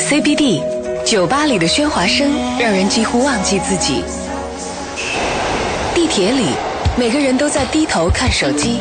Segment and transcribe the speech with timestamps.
[0.00, 0.62] CBD，
[1.04, 4.02] 酒吧里的喧哗声让人几乎忘记自己。
[5.94, 6.46] 地铁里，
[6.96, 8.80] 每个人都在低头看手机。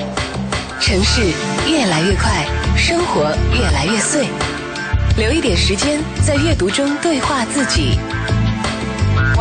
[0.80, 1.22] 城市
[1.68, 2.46] 越来越快，
[2.78, 4.28] 生活越来越碎。
[5.18, 8.00] 留一点时间，在阅读中对话自己。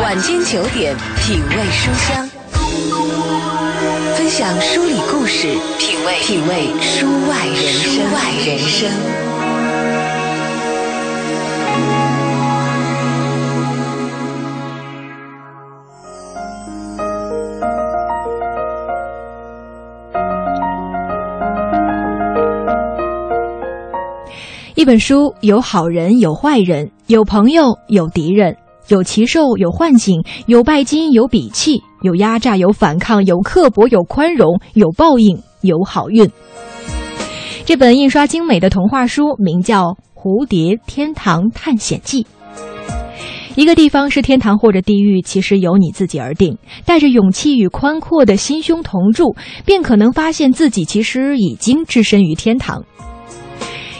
[0.02, 2.28] 晚间九点，品味书香，
[4.16, 7.46] 分享书里故事，品味品味书外
[8.44, 9.27] 人生。
[24.78, 28.56] 一本书有好人有坏人，有朋友有敌人，
[28.86, 36.30] 有奇兽有幻景，有拜金有鄙弃，有压榨有反抗，有刻薄有宽容，有报应有好运。
[37.64, 42.22] 这本印刷精美的童话书名叫《蝴蝶天堂探险记》。
[43.56, 46.56] 一个地方是天堂或者地狱，其实由你自己而定。
[46.84, 52.84] 带着勇气与宽阔的心胸同住，便可能发现自己其实已经置身于天堂。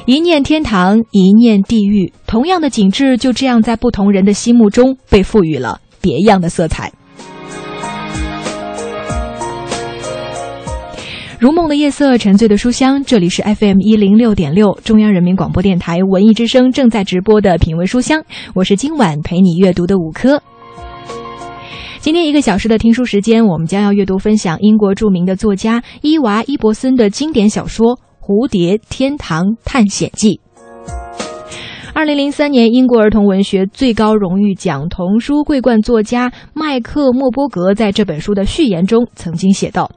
[0.09, 6.91] 一念天堂，一念地狱，同样的景致就这样在不同人的心目中被赋予了别样的色彩。
[11.39, 13.05] 如梦的夜色，沉醉的书香。
[13.05, 18.25] 这里是 FM 一零六点六，中央人民广播电台文艺之声正在直播的品味书香。
[18.55, 20.43] 我是今晚陪你阅读的五科。
[21.99, 27.95] 今天一个小时的听书时间，我们将要阅读分享英国著名的作家伊娃·伊伯森的经典小说。
[28.29, 30.39] 《蝴蝶天堂探险记》。
[31.95, 39.91] 二零零三年，英国儿童文学最高荣誉奖童书桂冠作家麦克莫波格在这本书的序言中曾经写道：“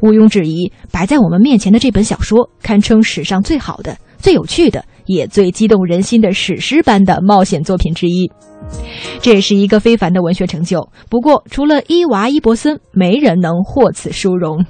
[0.00, 8.30] 毋庸置疑，摆在我们面前的这本小说，堪称史上最好的、最有趣的，也最激动人心的史诗般的冒险作品之一。
[9.20, 10.88] 这也是一个非凡的文学成就。
[11.08, 14.64] 不过，除了伊娃·伊伯森，没人能获此殊荣。”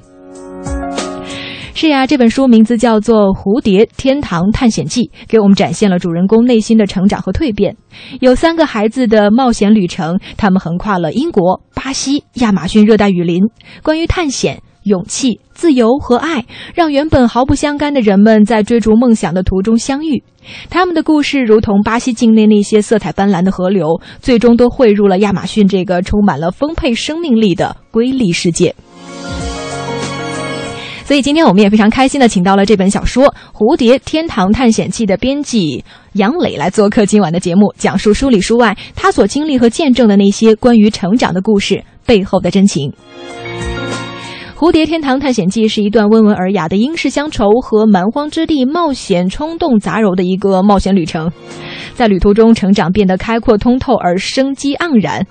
[1.75, 7.77] 是呀，这本书名字叫做《蝴蝶天堂探险记》，给我们展现了主人公内心的成长和蜕变。
[8.21, 13.43] 有三个孩子的冒险旅程，他们横跨了英国、巴西、亚马逊热带雨林。
[13.83, 16.45] 关于探险、勇气、自由和爱，
[16.75, 20.23] 让原本毫不相干的人们在追逐梦想的途中相遇。
[20.69, 28.75] 他们的故事如同巴西境内那些色彩斑斓的河流，最终都汇入了亚马逊这个充满了丰沛生命力的瑰丽世界。
[31.11, 42.93] 所以今天我们也非常开心的请到了这本小说《蝴蝶天堂探险记》的编辑杨磊来做客今晚的节目，讲述书里书外他所经历和见证的那些关于成长的故事背后的真情。
[44.57, 51.29] 《蝴蝶天堂探险记》是一段温文尔雅的英式乡愁和蛮荒之地冒险冲动杂糅的一个冒险旅程，
[51.93, 55.27] 在旅途中成长变得开阔通透而生机盎然。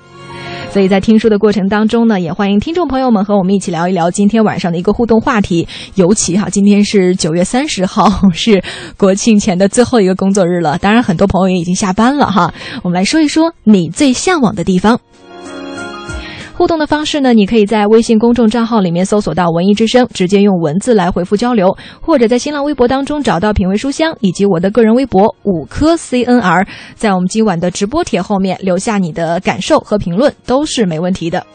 [0.72, 5.68] 所以在听书的过程当中呢，也欢迎听众朋友们和我们一起聊一聊今天晚上的一个互动话题。
[5.96, 8.64] 尤其哈，今天是九月三十号，是
[8.96, 10.78] 国庆前的最后一个工作日了。
[10.78, 12.53] 当然，很多朋友也已经下班了哈。
[12.84, 15.00] 我们来说一说你最向往的地方。
[16.59, 17.34] 互动的方式呢？
[17.34, 21.70] 你可以在微信公众账号里面搜索到“文艺之声”，直接用文字来回复交流；
[22.02, 31.47] 或者在新浪微博当中找到“品味书香”以及我的个人微博“五颗 CNR”，在我们今晚的直播帖后面留下你的感受和评论，都是没问题的。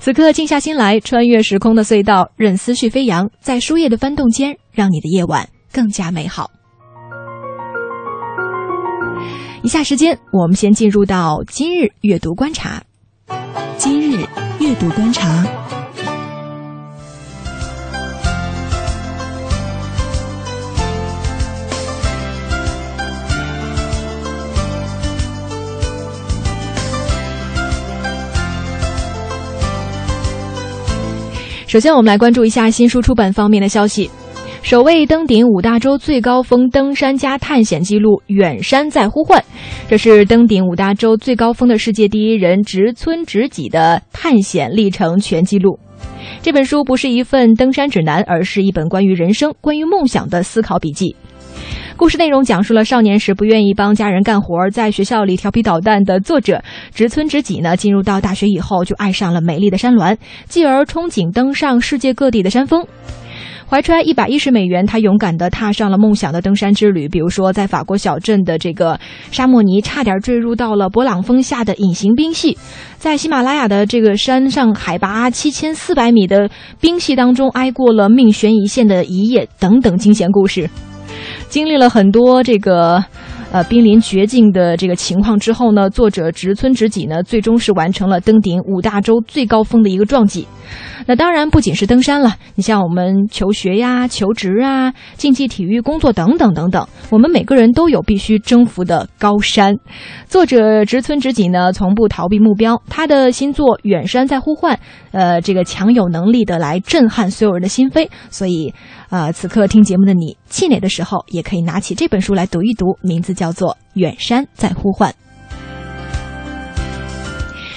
[0.00, 6.50] 此刻静下心来，穿越时空的隧道，任思绪飞扬，在书页的翻动间，让你的夜晚更加美好。
[9.62, 12.82] 以下时间，我们先进入到今日阅读观察。
[13.78, 14.26] 今日
[14.58, 15.44] 阅读观察。
[31.66, 34.10] 首先，我们来关注一下新书出版方面的消息。
[34.62, 39.42] 首位登顶五大洲最高峰登山家探险记录，远山在呼唤。
[39.88, 45.78] 这是登顶五大洲最高峰的世界第一人植村直己的探险历程全记录。
[46.40, 51.16] 这本书不是一份登山指南，而是一本关于人生、关于梦想的思考笔记。
[51.96, 56.62] 故事内容讲述了少年时不愿意帮家人干活，在学校里调皮捣蛋的作者
[56.94, 62.86] 植村直己呢，进入到大学以后就爱上了美丽的山峦，继而憧憬登上世界各地的山峰。
[63.70, 67.08] 怀揣一百一十美元，他勇敢地踏上了梦想的登山之旅。
[67.08, 68.98] 比如说，在法国小镇的这个
[69.30, 72.58] 沙漠尼，差点坠入到了勃朗峰下的隐形冰系；
[72.98, 76.50] 在喜马拉雅的这个山上，海拔七千四百米的
[76.80, 80.68] 冰系当中，挨过了命悬一线的一夜等等惊险故事。
[81.48, 83.04] 经历了很多这个
[83.52, 90.46] 呃濒临绝境的这个情况之后呢，作者植村直己呢，最终是完成了登顶五大洲最高峰的一个壮举。
[91.06, 99.74] 那当然不仅是登山了，你像我们求学呀、求职啊、竞技体育、工作等等等等，我们每个人都有必须征服的高山。
[100.26, 104.76] 作者植村直己呢，从不逃避目标，他的新作《远山在呼唤》，
[105.10, 108.08] 呃，这个强有能力的来震撼所有人的心扉。
[108.30, 108.72] 所以，
[109.10, 115.10] 呃，此刻听节目的你，气馁的时候也可以拿起这本书来读一读，名字叫做《远山在呼唤》。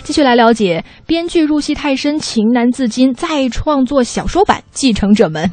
[0.04, 5.44] 继续来了解，编剧入戏太深，情难自禁，再创作小说版《继承者们》。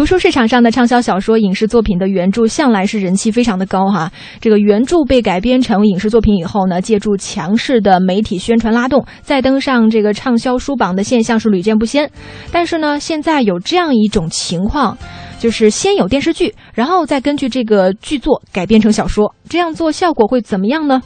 [0.00, 4.10] 图书市场上的畅销小说、影视作品的原著向来是人气非常的高哈。
[4.40, 12.10] 这个原著被改编成影视作品以后呢，借助强势的媒体宣传拉动，再登上这个畅销书榜的现象是屡见不鲜。
[12.50, 14.96] 但是呢，现在有这样一种情况，
[15.38, 21.02] 就是先有电视剧，然后再根据这个剧作改编成小说，这样做效果会怎么样呢？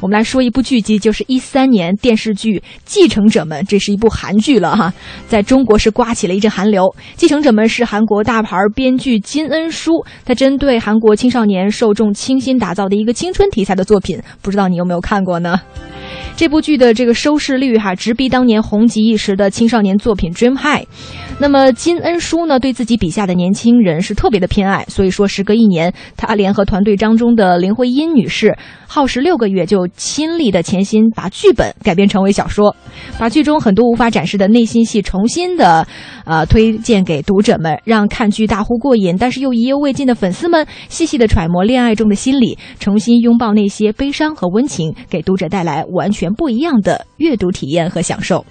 [0.00, 4.92] 我们来说一部剧集，就是一三年电视剧《继承者们》，这是一部韩剧了哈，
[5.28, 6.82] 在中国是刮起了一阵寒流。
[7.16, 15.60] 《继承者们》是韩国大牌编剧金恩淑，他针对韩国青少年受众倾心打造的一个青春题材的作品，不知道你有没有看过呢？
[16.34, 20.82] 这部剧的这个收视率哈，直逼当年红极一时的青少年作品《Dream High》。
[21.42, 28.56] 那么金恩淑呢，对自己笔下的年轻人是特别的偏爱，所以说时隔一年，他联合团队当中的林徽因女士，
[28.86, 32.76] 耗时六个月就亲力的潜心把剧本改编成为小说，
[33.18, 35.84] 把剧中很多无法展示的内心戏重新的，
[36.24, 48.46] 呃，推荐给读者们，让看剧大呼过瘾，但是又意犹未尽的粉丝们细细的揣摩恋爱中的心理，重新拥抱那些悲伤和温情，给读者带来完全不一样的阅读体验和享受。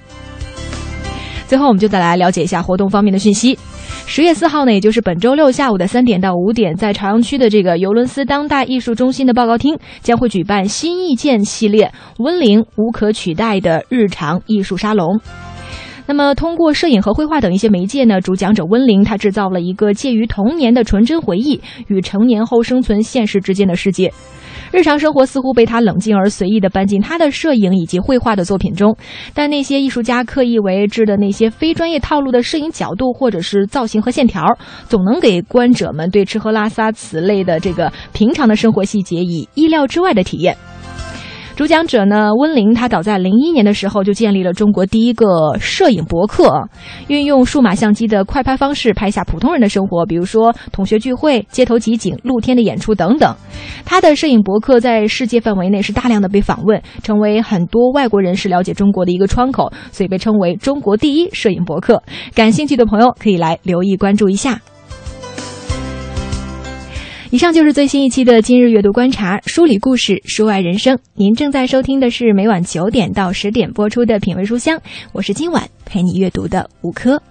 [1.51, 3.59] 最后，我们就再来了解一下活动方面的讯息。
[4.06, 15.19] 十月四号呢，也就是本周六下午的三点到五点，在朝阳区的这个尤伦斯当代艺术中心的报告厅，将会举办新意见系列“温玲无可取代的日常艺术沙龙”。
[16.07, 24.13] 那么，通过摄影和绘画等一些媒介呢，主讲者温玲他制造了一个介于童年的纯真回忆与成年后生存现实之间的世界。
[24.71, 28.95] 日常生活似乎被他冷静而随意地搬进他的摄影以及绘画的作品中，
[29.33, 34.45] 但那些艺术家刻意为之的那些非专业套路的摄影角度或者是造型和线条，
[34.88, 40.56] 总能给观者们对吃喝拉撒此类的这个平常的生活细节以意料之外的体验。
[41.56, 45.27] 主讲者呢，温玲，他早在零一年的时候就建立了中国第一个
[45.59, 46.68] 摄影博客，
[47.07, 53.36] 运用数码相机的快拍方式拍下普通人的生活，比如说同学聚会、街头集景、露天的演出等等。
[53.86, 62.01] 他的摄影博客在世界范围内是大量的被访问，成为很多外国人士了解中国的一个窗口，所以被称为中国第一摄影博客。
[62.33, 64.59] 感兴趣的朋友可以来留意关注一下。
[67.31, 71.00] 以上就是最新一期的今日阅读观察，书里故事，书外人生。
[71.13, 74.78] 您正在收听的是每晚九点到十点播出的品味书香，
[75.13, 77.22] 我是今晚陪你阅读的吴科。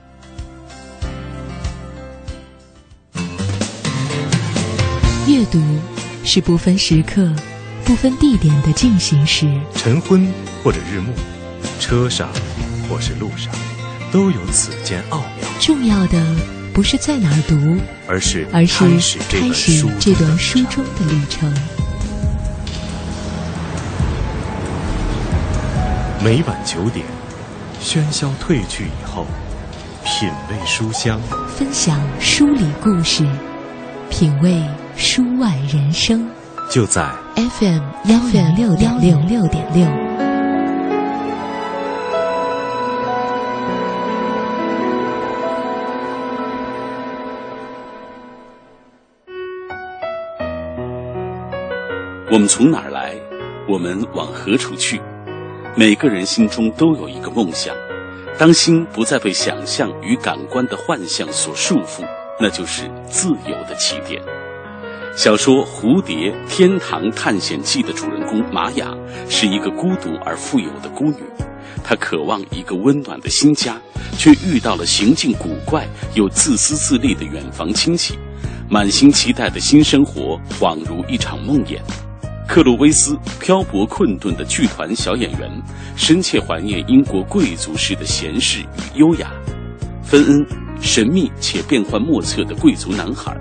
[5.28, 5.62] 阅读
[6.24, 7.30] 是不分时刻、
[7.84, 10.26] 不分地点的进行时，晨昏
[10.64, 11.12] 或者日暮，
[11.78, 12.26] 车上
[12.88, 13.52] 或是路上，
[14.10, 15.46] 都有此间奥妙。
[15.60, 16.59] 重要的。
[16.80, 21.52] 不是在哪儿读，而是而是开始这段书中的旅程。
[26.24, 27.04] 每晚九点，
[27.82, 29.26] 喧嚣褪去以后，
[30.06, 31.20] 品味书香，
[31.54, 33.26] 分享书里故事，
[34.08, 34.64] 品味
[34.96, 36.26] 书外人生。
[36.70, 40.09] 就在 FM 幺零六点六六点六。
[52.32, 53.16] 我们从哪儿来？
[53.68, 55.00] 我们往何处去？
[55.76, 57.74] 每个人心中都有一个梦想。
[58.38, 62.04] 当心不再被想象与感官的幻象所束缚，
[62.38, 64.22] 那就是自由的起点。
[65.16, 68.94] 小说《蝴蝶天堂探险记》的主人公玛雅
[69.28, 71.24] 是一个孤独而富有的孤女，
[71.82, 73.76] 她渴望一个温暖的新家，
[74.16, 75.84] 却遇到了行径古怪
[76.14, 78.16] 又自私自利的远房亲戚，
[78.70, 81.80] 满心期待的新生活恍如一场梦魇。
[82.50, 85.48] 克鲁维斯漂泊困顿的剧团小演员，
[85.94, 89.30] 深切怀念英国贵族式的闲适与优雅。
[90.02, 90.44] 芬恩
[90.80, 93.32] 神秘且变幻莫测的贵族男孩，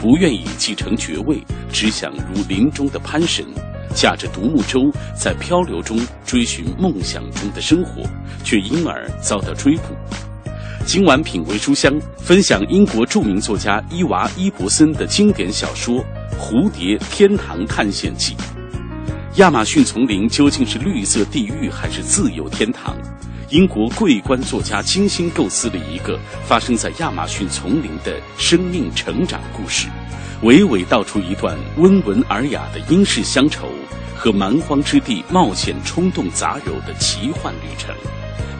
[0.00, 3.46] 不愿意继承爵位，只想如林中的潘神，
[3.94, 8.02] 驾着独木舟在漂流中追寻梦想中的生活，
[8.42, 9.94] 却因而遭到追捕。
[10.84, 15.94] 今晚品味书香，分享英国著名作家伊娃·伊伯森的经典小说
[16.38, 18.34] 《《蝴蝶天堂探险记》。
[19.36, 22.96] 亚马逊丛林究竟是绿色地狱还是自由天堂？
[23.50, 29.88] 英国桂冠作家精心构思了一个发生在亚马逊丛林的生命成长故事，
[30.42, 33.68] 娓娓道出一段温文尔雅的英式乡愁
[34.14, 37.94] 和蛮荒之地冒险冲动杂糅的奇幻旅程。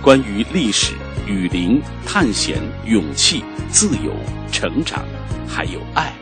[0.03, 0.93] 关于历史、
[1.27, 4.15] 雨林、探险、勇气、自由、
[4.53, 5.05] 成长，
[5.49, 6.13] 还有爱。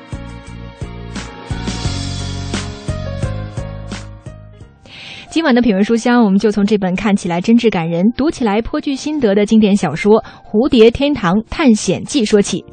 [5.34, 12.64] 今晚的品味书香，我们就从这本看起来真挚感人、读起来颇具心得的经典小说《蝴蝶天堂探险记》说起。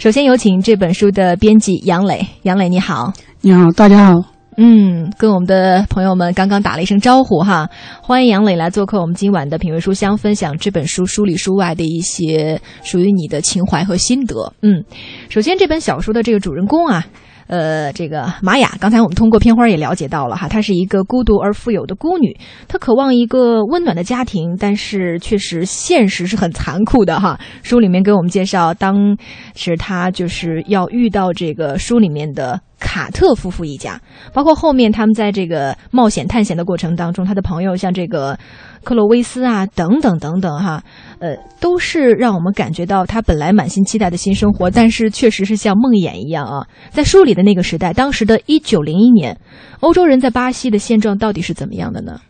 [0.00, 2.26] 首先有请这本书的编辑杨磊。
[2.42, 3.12] 杨磊，你好。
[3.40, 4.20] 你好，大家好。
[4.56, 7.70] 嗯，跟我们的朋友们刚刚打了一声招呼哈，
[8.02, 14.52] 欢迎杨磊来做客我们今晚的品味书香，分享这本书书里书外的一些属于你的情怀和心得。
[14.62, 14.82] 嗯，
[15.28, 17.06] 首先这本小说的这个主人公啊。
[17.48, 22.36] 呃，这个玛雅，刚才我们通过片花也了解到了哈，她是一个孤独而富有的孤女，
[22.68, 27.40] 她渴望一个温暖的家庭，但是确实现实是很残酷的哈。
[27.62, 29.16] 书里面给我们介绍，当
[29.54, 34.00] 时她就是要遇到这个书里面的卡特夫妇一家，
[34.32, 38.38] 包括后面他们在这个冒险探险的过程当中，他的朋友像这个。
[38.84, 40.82] 克洛维斯啊，等等等等，哈，
[41.18, 46.66] 呃，都是让我们感觉到他本来满心期待的新生活，但是确实是像梦魇一样啊。
[46.90, 49.38] 在书里的那个时代，当时的一九零一年，
[49.80, 52.20] 欧洲人在巴西的现状到底是怎么样的呢？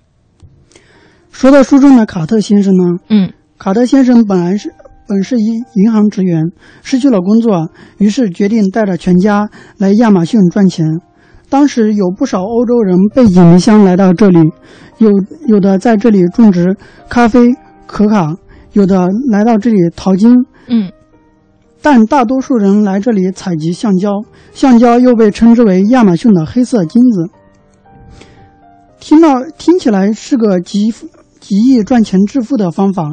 [1.30, 4.74] 说到书中的卡特先生呢，嗯，卡特先生本来是
[5.08, 6.44] 本是一银行职员，
[6.82, 9.48] 失去了工作，于是决定带着全家
[9.78, 10.86] 来亚马逊赚钱。
[11.48, 14.38] 当时有不少欧洲人背井离乡来到这里，
[14.98, 15.10] 有
[15.46, 16.76] 有的在这里种植
[17.08, 17.54] 咖啡、
[17.86, 18.36] 可卡，
[18.74, 20.34] 有的来到这里淘金。
[20.68, 20.92] 嗯，
[21.80, 24.10] 但大多数人来这里采集橡胶，
[24.52, 27.30] 橡胶又被称之为亚马逊的黑色金子。
[29.00, 30.92] 听到听起来是个极
[31.40, 33.04] 极易赚钱致富的方法，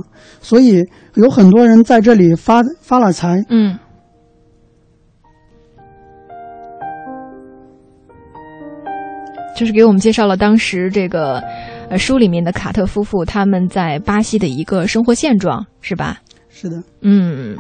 [0.42, 0.84] 所以
[1.16, 3.44] 有很多人在这里发发了财。
[3.50, 3.78] 嗯。
[9.56, 11.42] 就是给我们介绍了当时这个，
[11.90, 16.20] 呃，书里面的卡特夫妇他们在巴西的一个生活现状，是吧？
[16.50, 16.84] 是的。
[17.00, 17.56] 嗯，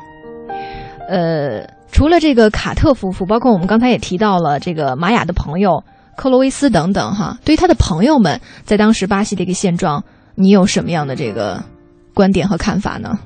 [1.07, 5.81] 呃，除了这个卡特夫妇，包括我们刚才也提到了这个玛雅的朋友
[6.17, 10.03] 克洛维斯等等，哈，对于他的朋友们在当时巴西的一个现状，
[10.35, 11.63] 你有什么样的这个
[12.13, 13.17] 观点和看法呢？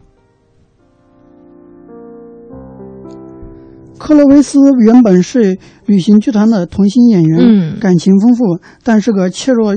[3.99, 9.75] 克洛维斯原本是旅行剧团的童星演员，嗯，感情丰富，但是个怯弱，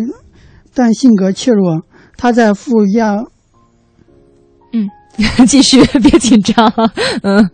[0.72, 1.82] 但性格怯弱。
[2.16, 3.24] 他在赴亚，
[4.72, 4.88] 嗯，
[5.46, 6.72] 继续， 别紧张，
[7.22, 7.50] 嗯，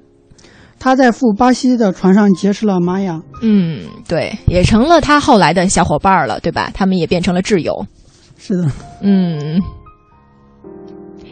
[0.78, 6.70] 他在赴巴西的船上结识了玛雅，嗯，对，也成了他后来的小伙伴了，对吧？
[6.74, 7.86] 他们也变成了挚友，
[8.36, 8.70] 是的，
[9.00, 9.60] 嗯。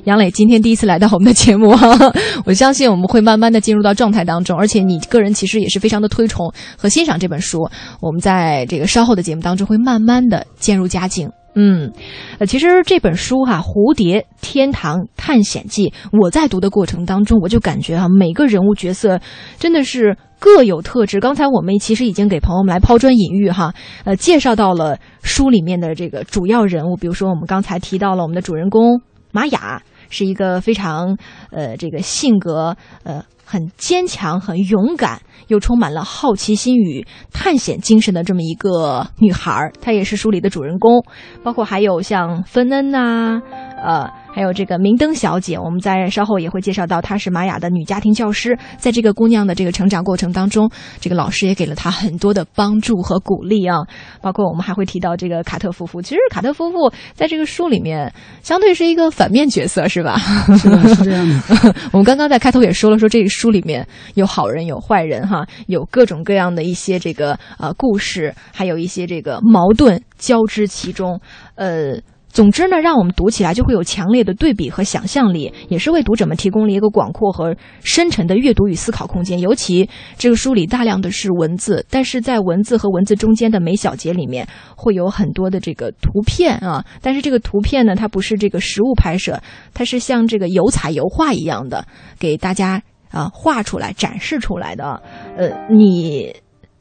[0.07, 1.75] 杨磊今天第一次来到我们的节目，
[2.47, 6.49] 我相信我们会慢慢的进入到状态当中，而且你个人其实也是非常的推崇
[6.79, 7.69] 和欣赏这本书，
[8.01, 11.29] 我们在这个稍后的节目当中会慢慢的渐入佳境。
[11.57, 11.91] 嗯，
[12.39, 15.89] 呃，其实这本书哈，《蝴蝶天堂探险记》，
[16.23, 19.19] 我在读的过程当中，我就感觉哈，每个人物角色
[19.59, 21.19] 真的是各有特质。
[21.19, 29.01] 刚才我们其实已经给朋友们来抛砖引玉哈，呃，介绍到了书里面的这个主要人物，比如说我们刚才提到了我们的主人公
[29.33, 29.83] 玛雅。
[30.11, 31.17] 是一个非常，
[31.51, 39.71] 呃，这个性格，呃，很坚强、很勇敢，又充满了好奇心与探险精神的这么一个女孩。
[39.81, 41.05] 她也是书里的主人公，
[41.43, 43.41] 包括还有像芬恩呐，
[43.83, 44.26] 呃。
[44.37, 48.55] 还有这个明灯小姐，我们在稍后也会介绍到，她是玛雅的女家庭教师。
[48.77, 53.79] 在这个姑娘的这个成长过程当中，这个老师也给了她很多的帮助和鼓励啊。
[54.21, 56.03] 包括我们还会提到这个卡特夫妇。
[56.03, 58.13] 其实卡特夫妇在这个书里面，
[58.43, 60.19] 相对是一个反面角色，是吧？
[60.61, 61.75] 是的，是这样的。
[61.91, 71.19] 我们刚刚在开头也说了，说这个书里面有好人有坏人，哈，有各种各样的一些这个呃故事，还有一些这个矛盾交织其中，
[71.55, 71.99] 呃。
[72.37, 79.41] 总之呢，让我们读起来就会有强烈的对比和想象力，也是为读者们提供了一个广阔和深沉的阅读与思考空间。
[79.41, 79.89] 尤其
[80.19, 86.85] 这个书里大量的是文字，但是在文字和文字中间的每小节里面会有很多的这个图片啊。
[87.01, 89.41] 但是这个图片呢，它不是这个实物拍摄，
[89.73, 91.87] 它是像这个油彩油画一样的
[92.19, 95.01] 给大家啊画出来、展示出来的。
[95.39, 96.37] 呃，你。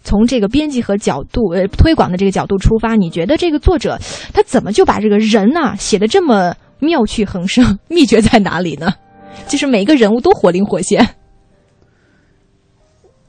[0.06, 4.00] 从这个编辑和角度，呃，推广的这个角度出发，你觉得这个作者
[4.32, 7.80] 他怎么就把这个人呐写的这么妙趣横生？
[7.90, 8.94] 秘诀在哪里呢？
[9.50, 11.16] 就是每个人物都活灵活现。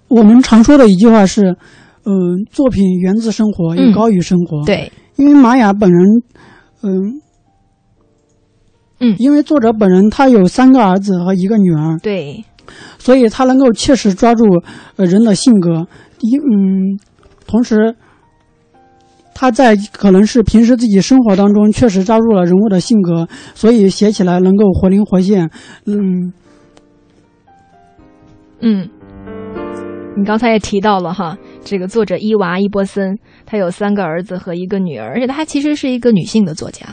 [0.09, 1.57] 我们常说的一句话是，
[2.05, 6.07] 嗯、作品源自生活，嗯也高于生活。，对，因为玛雅本人，
[6.83, 7.21] 嗯、
[9.01, 12.45] 嗯因为作者本人他有三个儿子和一个女儿，对，
[12.99, 14.45] 所以他能够切实抓住
[14.97, 15.89] 呃人的性格。
[16.21, 16.99] 一嗯，
[17.47, 17.95] 同时
[19.35, 25.51] 他在可能是平时自己生活当中确实抓住了人物的性格，所以写起来能够活灵活现。
[25.85, 26.33] 嗯，
[28.61, 28.89] 嗯，
[30.17, 36.87] 你刚才也提到了哈，这个作者伊娃·伊波森，他有三个儿子和一个女儿，而且他其实是一个女性的作家。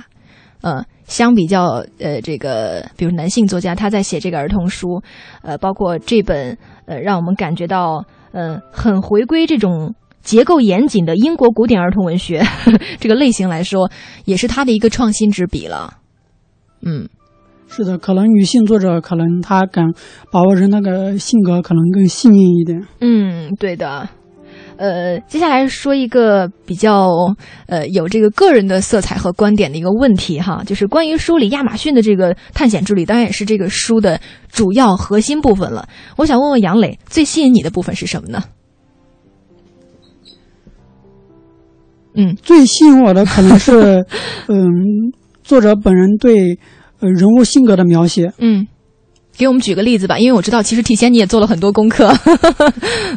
[0.61, 5.01] 呃，相比较呃，这个比如男性作家，他在写这个儿童书，
[5.41, 12.43] 呃，包括这本呃，让我们感觉到呃，很回归这种结构严谨的英国古典儿童文学
[12.99, 13.89] 这个类型来说，
[14.25, 15.97] 也是他的一个创新之笔了。
[16.81, 17.07] 嗯，
[17.69, 19.93] 是的，可能女性作者可能她敢
[20.31, 22.85] 把握人那个性格可能更细腻一点。
[22.99, 24.09] 嗯，对的。
[24.83, 27.07] 呃，接下来说一个比较
[27.67, 34.19] 呃有这个个人的色彩和观点的一个问题哈，就是关于书里亚马逊的这个探险之旅，当然也是这个书的
[34.51, 35.87] 主要核心部分了。
[36.17, 38.43] 我想问问杨磊，最吸引你的部分是什么呢？
[42.15, 44.05] 嗯最吸引我的可能是，
[44.51, 44.67] 嗯，
[45.45, 46.59] 作者本人对
[46.99, 48.33] 呃人物性格的描写。
[48.37, 48.67] 嗯，
[49.37, 52.13] 给我们举个例子吧，因为我知道其实提前你也做了很多功课。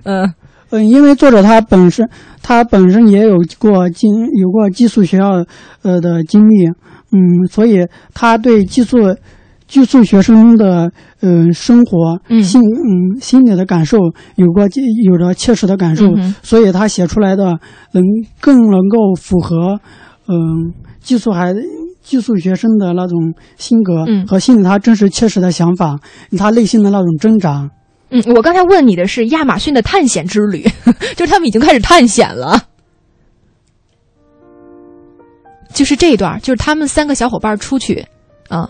[0.04, 0.32] 嗯
[0.70, 2.08] 嗯，因为作者他本身
[2.42, 5.44] 他本身也有过经有过寄宿学校
[5.82, 6.66] 呃的经历，
[7.12, 8.98] 嗯，所以他对寄宿
[9.66, 13.98] 寄宿学生的呃生活嗯心嗯心理的感受
[14.36, 14.62] 有过
[15.04, 17.58] 有着切实的感受，嗯所以他写出来的
[17.92, 18.02] 能
[18.40, 19.80] 更能够符合
[20.28, 21.54] 嗯、寄宿孩
[22.02, 25.98] 寄宿学生的那种性格嗯和心里他真实切实的想法，
[26.36, 27.70] 他内心的那种挣扎。
[28.10, 30.62] 嗯，我刚才问你的是亚马逊的探险之旅，
[31.16, 32.62] 就是他们已经开始探险了。
[35.74, 38.06] 就是这一段，就是他们三个小伙伴出去
[38.48, 38.68] 啊。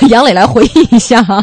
[0.10, 1.42] 杨磊来回忆一下哈，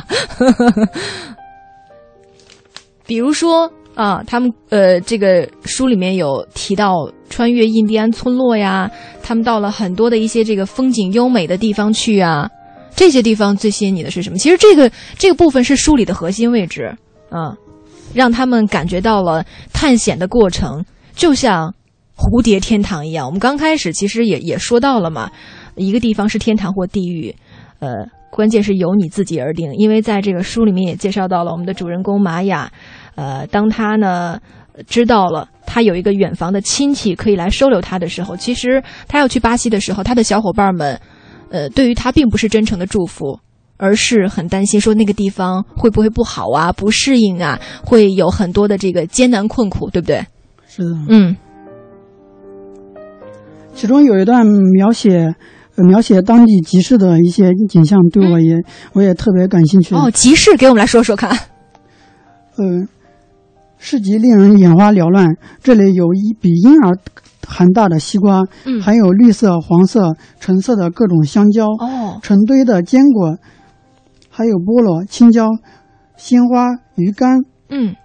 [3.08, 8.92] 比如说啊，他们呃，这个书里面有提到穿越印第安村落呀，
[9.24, 12.48] 他们到了很多的一些这个风景优美的地方去啊，
[12.96, 14.38] 这些地方最吸引你的是什么？
[14.38, 16.96] 其实这个这个部分是书里的核心位置
[17.30, 17.54] 啊，
[18.14, 20.84] 让他们感觉到了探险的过程，
[21.16, 21.74] 就像
[22.16, 23.26] 蝴蝶天堂一样。
[23.26, 25.30] 我们刚开始其实也也说到了嘛，
[25.76, 27.36] 一个地方是天堂或地狱，
[27.80, 27.90] 呃，
[28.32, 29.74] 关键是由你自己而定。
[29.76, 32.72] 因为在这个书里面也介绍到了我们的主人公玛雅，
[33.16, 34.40] 呃，当他呢
[34.88, 40.98] 知道了他有一个远房的亲戚可以来收留他的时候，其实他要去巴西的时候，他的小伙伴们，
[41.56, 43.40] 呃，对于他并不是真诚的祝福。
[43.78, 50.26] 而是很担心，说那个地方会不会不好啊，不适应啊，会有很多的这个艰难困苦，对不对？
[50.66, 51.36] 是的，嗯
[53.74, 55.36] 其中有一段描写。
[55.76, 58.56] 呃描写当地集市的一些景象，对我也、
[58.94, 59.94] 我也特别感兴趣。
[59.94, 61.30] 哦，集市给我们来说说看。
[62.56, 62.88] 呃，
[63.88, 65.38] 市集令人眼花缭乱。
[65.62, 66.98] 这里有一比婴儿
[67.46, 73.38] 还大的西瓜，嗯还有绿色、黄色、橙色的各种香蕉，哦，成堆的坚果，
[74.28, 75.50] 还有菠萝、青椒、
[76.18, 77.96] 鲜花、鱼干，嗯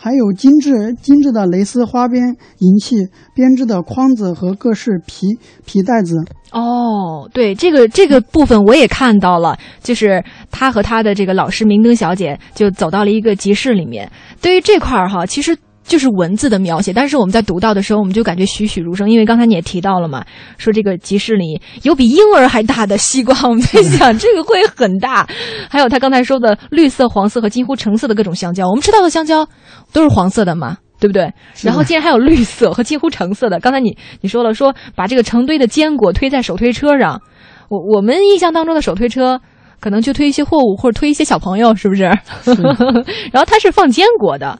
[0.00, 5.26] 还有精致精致的蕾丝花边、银器编织的筐子和各式皮
[5.66, 6.14] 皮袋子。
[6.52, 14.10] 哦，对，这个这个部分我也看到了，就是他和他的这个老师明灯小姐就走到了一个集市里面。
[14.40, 15.54] 对于这块儿哈，其实
[15.88, 20.24] 就是文字的描写，但是我们在读到的时候，我们就感觉栩栩如生，因为刚才你也提到了嘛，
[20.56, 25.26] 说这个集市里有比婴儿还大的西瓜，我们在想这个会很大。
[25.68, 29.48] 还有他刚才说的绿色、黄色和近乎橙色的各种香蕉，我们吃到的香蕉
[29.92, 30.76] 都是黄色的嘛。
[31.00, 31.32] 对不对？
[31.62, 33.60] 然后竟然还有绿色和近乎橙色的。
[33.60, 37.22] 刚才你你说了，说把这个成堆的坚果推在手推车上，
[37.68, 39.40] 我我们印象当中的手推车
[39.78, 42.02] 可能就推一些货物或者推一些小朋友，是不是？
[43.30, 44.58] 然后它是放坚果的。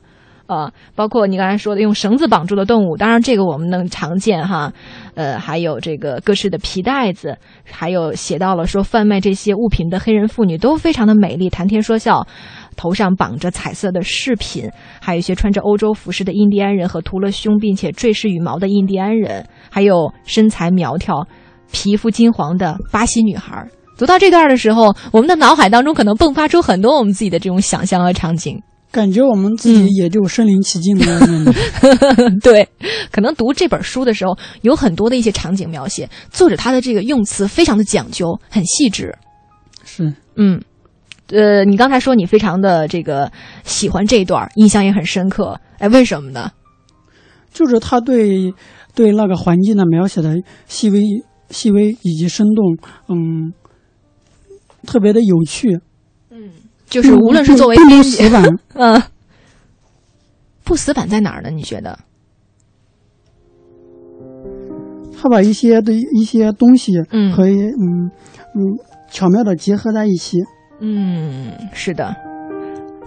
[0.49, 4.73] 啊，包括你刚才说的用绳子绑住的动物，当然这个我们能常见哈，
[5.15, 7.37] 呃，还有这个各式的皮袋子，
[7.71, 12.27] 还有写到了说贩卖这些物品的黑人妇女都非常的美丽，谈天说笑，
[12.77, 14.71] 头上绑着彩色的饰品，
[15.03, 21.27] 还有一些穿着欧洲服饰的印第安人和涂了胸并且坠饰羽毛的印第安人，还有身材苗条、
[21.71, 23.69] 皮肤金黄的巴西女孩。
[23.99, 28.63] 读到这段的时候，我们的脑海当中可能迸发出很多我们自己的这种想象和场景。
[28.90, 32.38] 感觉我们自己也就身临其境的在那里。
[32.40, 32.68] 对，
[33.11, 39.14] 可能读这本书的时候，有很多的一些场景描写，作者他的这个用词非常的讲究，很细致。
[39.85, 40.61] 是，嗯，
[41.29, 43.31] 呃，你刚才说你非常的这个
[43.64, 46.51] 喜欢这一段，印象也很深刻，哎，为什么呢？
[47.53, 48.55] 就是他对
[48.94, 51.03] 对那个环境的描写的细微、
[51.51, 52.77] 细微以及生动，
[53.09, 53.53] 嗯，
[54.87, 55.81] 特别的有趣。
[56.88, 59.03] 嗯，就是无论是作为不编辑，死板，嗯，
[60.64, 61.51] 不死板在哪儿呢？
[61.51, 61.98] 你觉得？
[65.20, 68.11] 他把一些的一些东西嗯和嗯
[68.55, 68.79] 嗯
[69.11, 70.38] 巧妙的结合在一起。
[70.81, 72.14] 嗯，是的。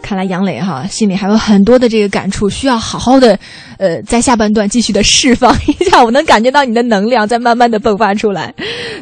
[0.01, 3.39] 看来杨磊哈心里还有很多的这个感触，需要好好的，
[3.77, 6.03] 呃，在下半段继续的释放一下。
[6.03, 8.53] 我能感觉到你的能量在慢慢的迸发出来。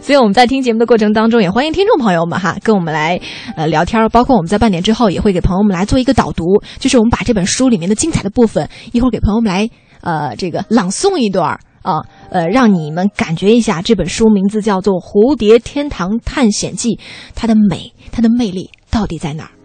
[0.02, 3.20] 所以我们在听节目的过程当中，也欢迎听众朋友们哈跟我们来
[3.56, 6.44] 呃聊天儿，包括我们在半点之后也会给朋友们来做一个导读，
[6.78, 9.70] 就是我们把这本书里面的精彩的部分，一会儿给朋友们来
[10.02, 16.90] 呃这个朗诵一段儿啊，呃，让你们感觉一下这本书名字叫做《蝴蝶天堂探险记》，
[17.36, 19.59] 它的美，它的魅力到底在哪儿？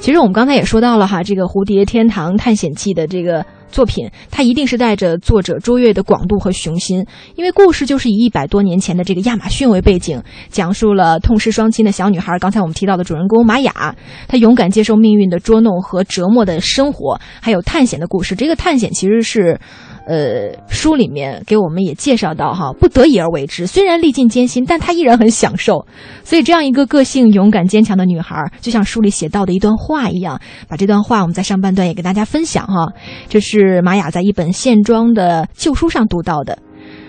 [0.00, 13.96] 其实我们刚才也说到了哈，这个《蝴蝶天堂探险记》的这个作品，它一定是带着作者卓越的广度和雄心，因为故事就是以一百多年前的这个亚马逊为背景，讲述了痛失双亲的小女孩，刚才我们提到的主人公玛雅，
[14.28, 18.34] 她勇敢接受命运的捉弄和折磨的生活，还有探险的故事。
[18.34, 19.58] 这个探险其实是。
[20.06, 25.84] 呃，书里面给我们也介绍到哈，不得已而为之，虽然历尽艰辛，但她依然很享受。
[26.22, 32.92] 所以，这样一个个性勇敢坚强的女孩，就像书里写到的一段话一样，把这段话我们在上半段也跟大家分享哈。
[33.28, 36.56] 这是玛雅在一本线装的旧书上读到的，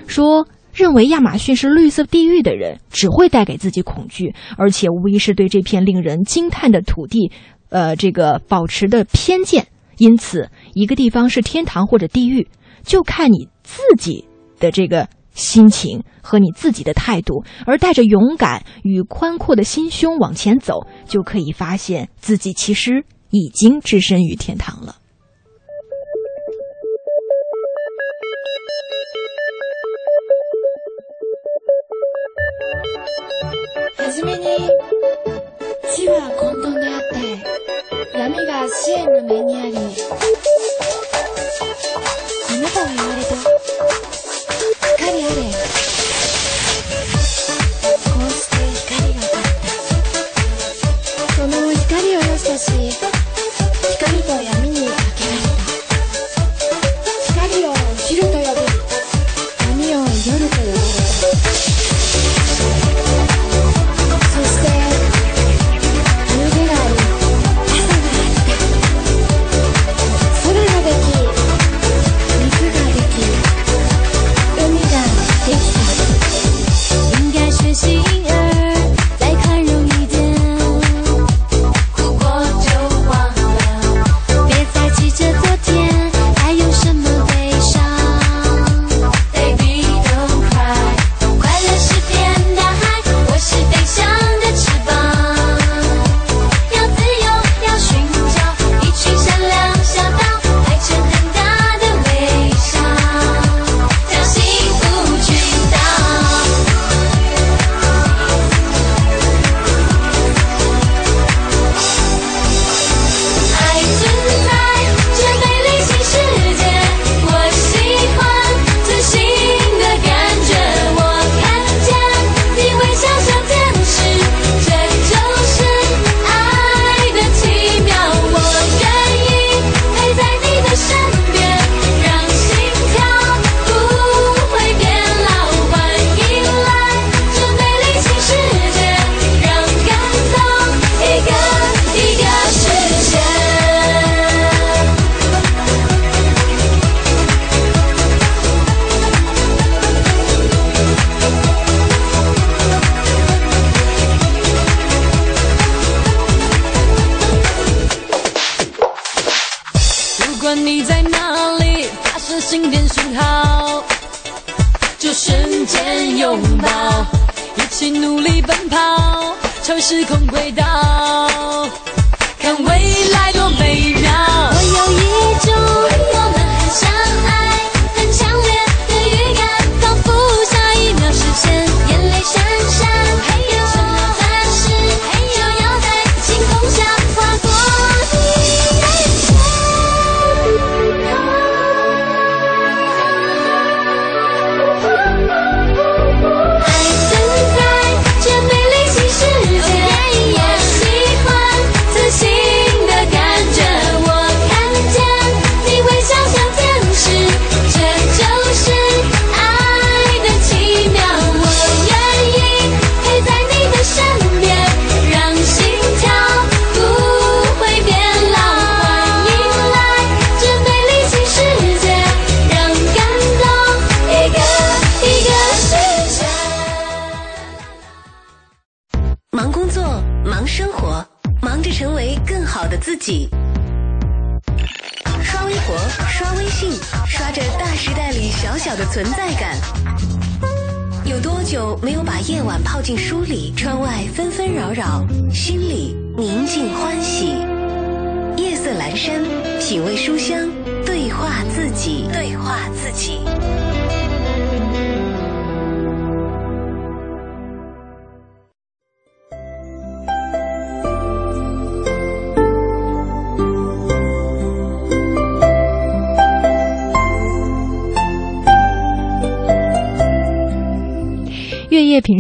[0.08, 7.32] 说认为亚马逊是绿色地狱的人，只会带给自己恐惧，而且无疑是对这片令人惊叹的土地，
[7.70, 9.68] 呃，这个保持的偏见。
[9.98, 12.48] 因此，一个地方是天堂或者地狱。
[12.87, 14.29] 就看你自己
[14.59, 24.97] 的这个心情和你自己的态度，而带着勇敢与宽阔的心胸往前走，就可以发现自己其实已经置身于天堂了。
[33.97, 34.45] はじめに
[35.95, 39.73] 地は混沌であって闇が支援の目にあり
[41.38, 41.42] あ
[42.58, 43.36] なたは言われた。
[44.98, 45.36] 光あれ。
[48.04, 48.58] こうして
[48.96, 49.46] 光が当たっ
[51.28, 51.34] た。
[51.36, 53.27] その光を良しとし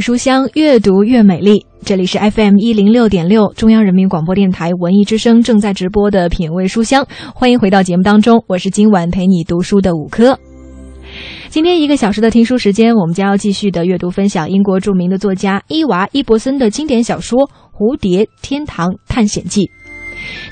[0.07, 1.65] 书香，越读越美丽。
[1.83, 10.39] 这里是 FM 一零六点六，中央人民广播电台文艺之声正在直播的品味书香，欢迎回到节目当中，我是今晚陪你读书的五科。
[11.49, 17.41] 今天一个小时的听书时间，我们将要继续的阅读分享英国著名的作家伊娃·伊伯森的经典小说
[17.73, 19.63] 《蝴蝶天堂探险记》。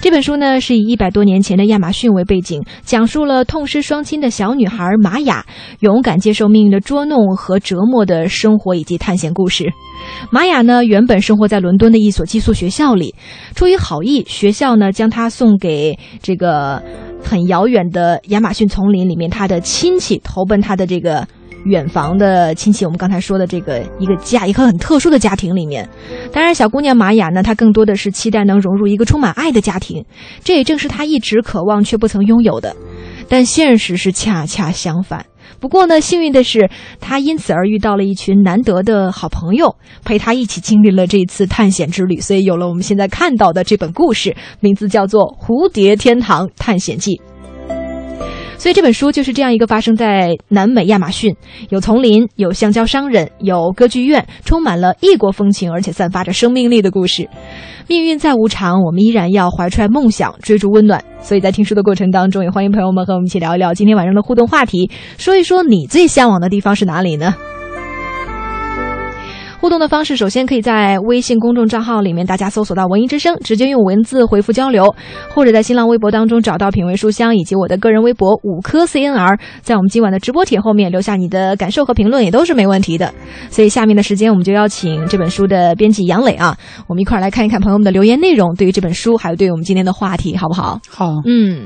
[0.02, 5.46] 这本书呢，是以一百多年前的亚马逊为背景，讲述了痛失双亲的小女孩玛雅
[5.80, 9.72] 勇敢接受命运的捉弄和折磨的生活以及探险故事。
[10.30, 13.16] 玛雅呢，原本生活在伦敦的一所寄宿学校里，
[13.56, 16.82] 出于好意，学校呢将她送给这个
[17.24, 21.28] 很遥远的亚马逊丛林里面她的亲戚，投奔她的这个。
[21.66, 25.88] 远房的亲戚，我们刚才说的这个一个家，一个很特殊的家庭里面。
[26.32, 30.06] 当然，小姑娘玛雅呢，她更多的是期待能融入一个充满爱的家庭，
[30.44, 32.76] 这也正是她一直渴望却不曾拥有的。
[33.28, 35.26] 但现实是恰恰相反。
[35.60, 47.12] 不过呢，幸运的是，她因此而遇到了一群难得的好朋友，陪她一起经历了这一次探险之旅，所以有了我们现在看到的这本故事，名字叫做《蝴蝶天堂探险记》。
[48.58, 51.36] 所以这本书就是这样一个发生在南美亚马逊，
[51.70, 57.30] 有丛林，有橡胶商人，有歌剧院，充满了异国风情，而且散发着生命力的故事。
[57.88, 61.04] 命运再无常，我们依然要怀揣梦想，追逐温暖。
[61.20, 67.36] 所以在听书的过程当中，也欢迎朋友们和我们一起聊一聊今天晚上的互动话题，说一说你最向往的地方是哪里呢？
[69.66, 74.94] 互动的方式，首先可以在微信公众账号里面，大家搜索到“文艺之声”，直接用文字回复交流，
[75.34, 83.12] 或者在新浪微博当中找到“品味书香”以及我的个人微博“五颗 CNR”，在我们今晚的直播帖后面留下你的感受和评论，也都是没问题的。
[83.50, 90.80] 所以下面的时间，我们就邀请这本书的编辑杨磊啊，我们一块儿来看一看朋友们的留言内容，对于这本书，还有对于我们今天的话题，好不好？
[90.88, 91.66] 好，嗯。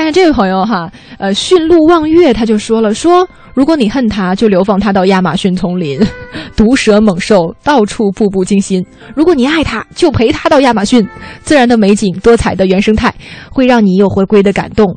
[0.00, 6.00] 看看这位朋友哈，呃，驯鹿望月他就说了，说如果你恨他，就流放他到亚马逊丛林，
[6.56, 8.82] 毒蛇猛兽到处步步惊心；
[9.14, 11.06] 如果你爱他，就陪他到亚马逊，
[11.42, 13.14] 自然的美景、多彩的原生态，
[13.52, 14.90] 会让你有回归的感动。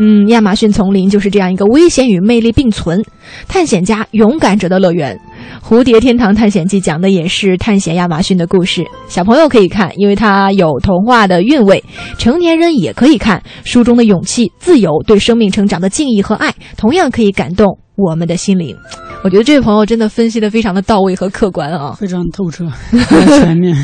[0.00, 3.02] 嗯，亚马逊丛林就是这样一个危险与魅力并存、
[3.48, 5.18] 探险家、勇敢者的乐园。
[5.66, 11.78] 《蝴蝶天堂探险记》讲的也是探险亚马逊的故事，小朋友可以看，因为它有童话的韵味；
[12.16, 18.76] 成年人也可以看，书中的勇气、自由、对生命成长的敬意和爱，同样可以感动我们的心灵。
[19.24, 23.74] 我觉得这位朋友真的分析的非常的到位和客观啊，非常透彻， 很全面。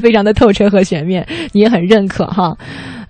[0.00, 2.56] 非常的透彻和全面，你也很认可哈。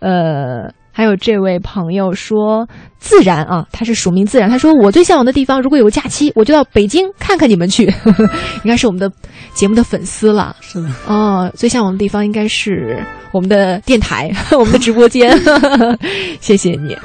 [0.01, 2.67] 呃，还有这位朋友说
[2.99, 7.85] 自然啊，他是署名自然，他说我最向往的地方，如果有个假期，我就到北京看看你们去，
[8.63, 9.11] 应该是我们的
[9.55, 10.55] 节目的粉丝了。
[10.61, 15.31] 是的，哦，最向往的地方应该是我们的电台， 我们的直播间，
[16.41, 16.97] 谢谢你。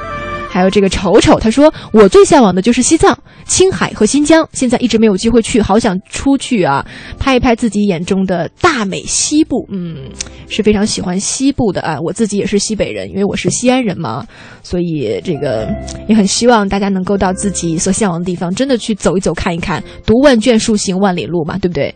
[0.55, 3.13] 还有这个丑丑，他说我最向往的就是西藏、
[3.43, 6.81] 青海和新疆，现在一直没有机会去，好想出去啊，
[7.19, 9.67] 拍一拍自己眼中的大美西部。
[9.69, 9.97] 嗯，
[10.47, 14.25] 是非常喜欢西部的啊，我自己也是西北人，因为我是西安人嘛，
[14.63, 15.67] 所以这个
[16.07, 21.93] 也很希望大家能够到自己所向往的地方，真的去走一走、看一看，读万卷书，行万里路嘛，对不对？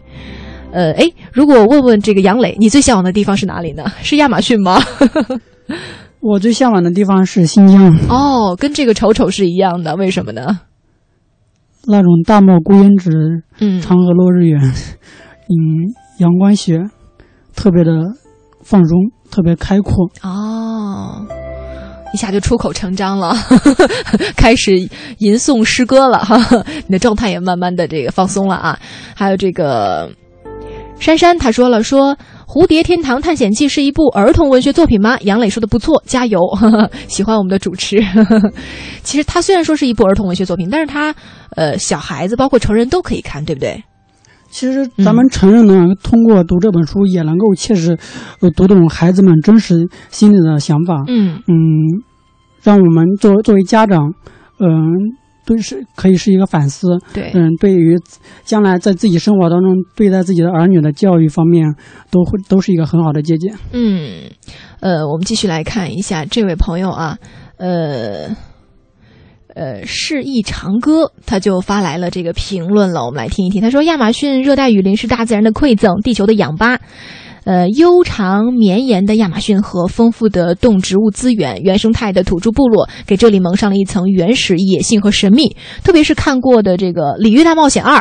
[0.74, 3.86] 呃，哎，如果问问这个杨磊，你最向往的地方是哪里呢？
[4.04, 4.84] 是亚马逊吗？
[6.21, 10.60] 我最向往的地方是新疆，哦，跟这个丑丑是一样的，为什么呢？
[11.88, 14.62] 那种大漠孤烟直，嗯嫦娥落日圆，
[15.47, 15.55] 嗯，
[16.17, 16.77] 阳关雪，
[17.55, 17.91] 特别的
[18.62, 18.97] 放松，
[19.32, 20.10] 特别开阔。
[20.21, 21.25] 哦，
[22.13, 23.34] 一下就出口成章了，
[24.36, 24.75] 开始
[25.19, 26.38] 吟诵诗歌了哈，
[26.88, 28.77] 你的状态也慢慢的这个放松了啊。
[29.15, 30.12] 还有这个
[30.99, 32.13] 珊珊，她说了说。
[32.51, 35.19] 《蝴蝶天堂探险记》是一部儿童文学作品吗？
[35.19, 36.39] 杨磊说的不错，加油！
[37.07, 38.03] 喜欢我们的主持。
[39.05, 41.13] 其实它虽然说是一部儿童文学作品，但是它，
[41.51, 43.83] 呃，小孩子包括成人都可以看，对不对？
[44.49, 47.95] 其实咱们成人呢，通过读这本书，也能够切实，
[48.41, 51.03] 呃，读懂孩子们真实心里的想法。
[51.07, 51.53] 嗯嗯，
[52.63, 54.12] 让我们作作为家长，
[54.59, 54.95] 嗯、
[55.55, 56.88] 对是可以是一个反思。
[57.13, 57.97] 对嗯，对于
[58.43, 61.75] 将来在自己生活当中对待自己的儿女的教育方面，
[62.12, 63.55] 都会都是一个很好的借鉴。
[63.73, 64.29] 嗯，
[64.79, 67.17] 呃，我们继续来看一下这位朋友啊，
[67.57, 68.35] 呃。
[69.55, 73.59] 呃，是一长歌，他就发来了这个评论了，我们来听一听。
[73.62, 76.79] 他说：“亚马逊热带雨林是大自然的馈赠，地球的氧吧。
[77.49, 85.55] 呃，悠长绵延的亚马逊河，丰富的动植物资源，原生态的土著部落，给这里蒙上了一层原始、野性和神秘。
[85.83, 87.97] 特别是看过的这个《鲤鱼大冒险二》，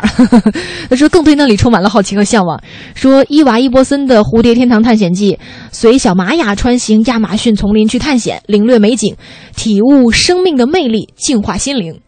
[0.90, 2.62] 他说更对那里充满了好奇和向往。
[2.94, 5.32] 说伊娃·伊波森的《蝴蝶天堂探险记》，
[5.72, 9.16] 随小玛雅穿行亚马逊丛林去探险，领略美景，
[9.56, 11.98] 体悟生命的魅力，净化心灵。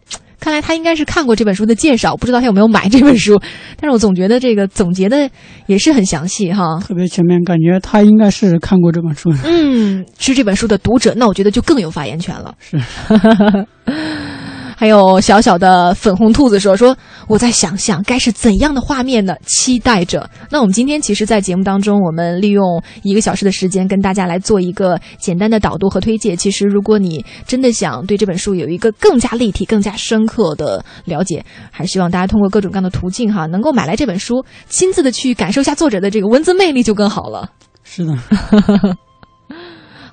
[0.41, 3.41] 看来他应该是看过这本书的介绍，不知道他有没有买这本书。
[3.79, 5.31] 但是我总觉得这个总结的
[5.67, 6.81] 也是很详细哈。
[6.81, 9.39] 特别全面，感觉他应该是看过这本书的。
[9.45, 12.55] 嗯，是这本书的读者，那我觉得就更有发言权了。
[12.59, 12.77] 是，
[14.81, 16.97] 还有小小的粉红兔子说说，
[17.29, 19.35] 我在想象该是怎样的画面呢？
[19.45, 20.27] 期待着。
[20.49, 26.35] 那我们今天其实，在节目当中，我们利用一个小时的时间，跟大家来做一个简单的导读和推介。
[26.35, 37.51] 其实，如果你真的想对这本书有一个更加立体、更加深刻的了解，还希望大家通过各种各样的途径哈，能够买来这本书，亲自的去感受一下作者的这个文字魅力，就更好了。
[37.85, 38.15] 是的，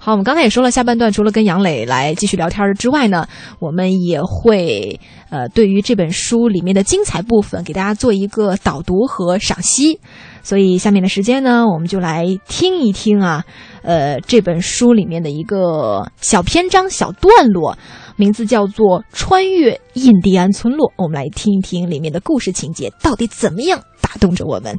[0.07, 3.27] 好，我们刚才也说了，下半段除了跟杨磊来继续聊天之外呢，
[3.59, 4.97] 我们也会
[5.29, 9.99] 呃对于这本书里面的精彩部分给大家做一个导读和赏析。
[10.43, 13.43] 所以下面的时间呢，我们就来听一听啊，
[13.81, 17.77] 呃这本书里面的一个小篇章、小段落，
[18.15, 20.87] 名字叫做《穿越印第安村落》。
[20.95, 24.73] 我们来听一听里面的故事情节到底怎么样打动着我们。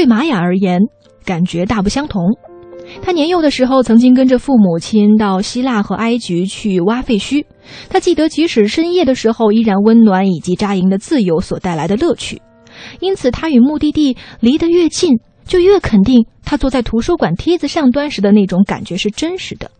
[0.00, 0.80] 对玛雅而言，
[1.26, 2.22] 感觉大不相同。
[3.02, 7.44] 他年幼的时候曾经跟着父母亲到希腊和埃及去挖废墟，
[7.90, 12.40] 他记得即使深夜的时候，依然温暖以及扎营的自由所带来的乐趣。
[13.00, 19.70] 因此，他与目的地离得越近，就越肯定他坐在图书馆梯子上端时的那种感觉是真实的。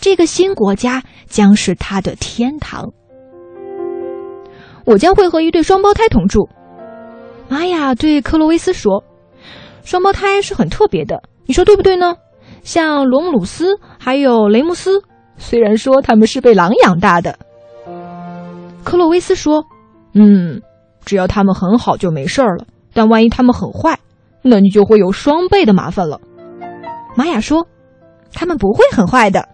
[0.00, 2.84] 这个新国家将是他的天堂。
[4.84, 6.48] 我将会和一对双胞胎同住。
[7.48, 9.04] 玛雅对克洛维斯说
[9.88, 12.14] ：“双胞胎是很特别的，你说对不对呢？
[12.62, 15.00] 像罗姆鲁斯还有雷姆斯，
[15.38, 17.38] 虽然说他们是被狼养大的。”
[18.84, 19.64] 克洛维斯说
[20.12, 20.60] ：“嗯，
[21.06, 23.98] 只要他们很好就没事儿了，但万一他们很坏，
[24.42, 26.20] 那你就会有双倍的麻烦了。”
[27.16, 27.66] 玛雅说
[28.34, 29.48] ：“他们不会很坏的。”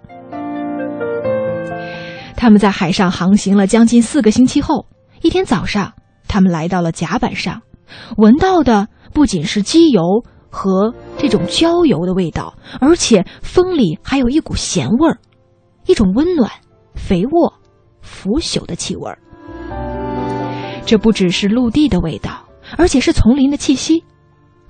[2.35, 4.85] 他们在海上航行了将近四个星期后，
[5.23, 5.92] 一天早上，
[6.27, 7.62] 他们来到了甲板上，
[8.16, 10.03] 闻到的不仅是机油
[10.50, 15.18] 和这种焦油的味道，而且风里还有一股咸味儿，
[15.87, 16.50] 一种温暖、
[16.94, 17.55] 肥沃、
[18.03, 19.18] 腐朽的气味儿。
[20.85, 22.44] 这不只是陆地的味道，
[22.77, 24.05] 而且是丛林的气息。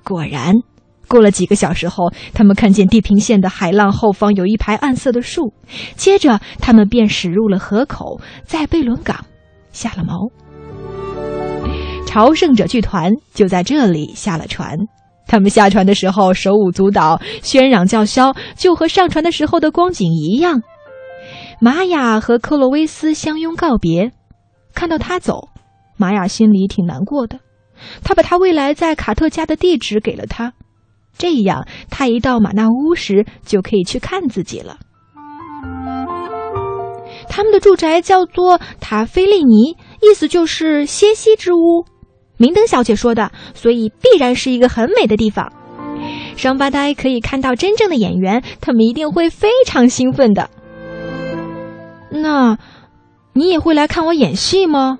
[0.03, 0.53] 果然，
[1.07, 5.53] 过了几个小时后，他们看见地平线的海浪后方有一排暗色的树。
[5.95, 9.25] 接着，他们便驶入了河口，在贝伦港
[9.71, 10.31] 下了锚。
[12.15, 14.77] 朝圣者剧团就在这里下了船。
[15.27, 20.61] 他们下船的时候手舞足蹈、喧嚷叫嚣，就和上船的时候的光景一样。
[21.59, 24.13] 玛雅和克洛维斯相拥告别，
[24.73, 25.49] 看到他走，
[25.97, 27.37] 玛雅心里挺难过的。
[28.01, 30.53] 他把他未来在卡特家的地址给了他，
[31.17, 34.77] 这样他一到马纳乌时就可以去看自己了。
[37.27, 41.83] 他们的住宅叫做塔菲利尼，意思就是歇息之屋。
[42.37, 45.51] 明灯小姐说的，所以必然是一个很美的地方。
[46.35, 50.49] 双胞胎可以看到真正的演员，他们一定会非常兴奋的。
[52.09, 52.57] 那，
[53.33, 54.99] 你也会来看我演戏吗？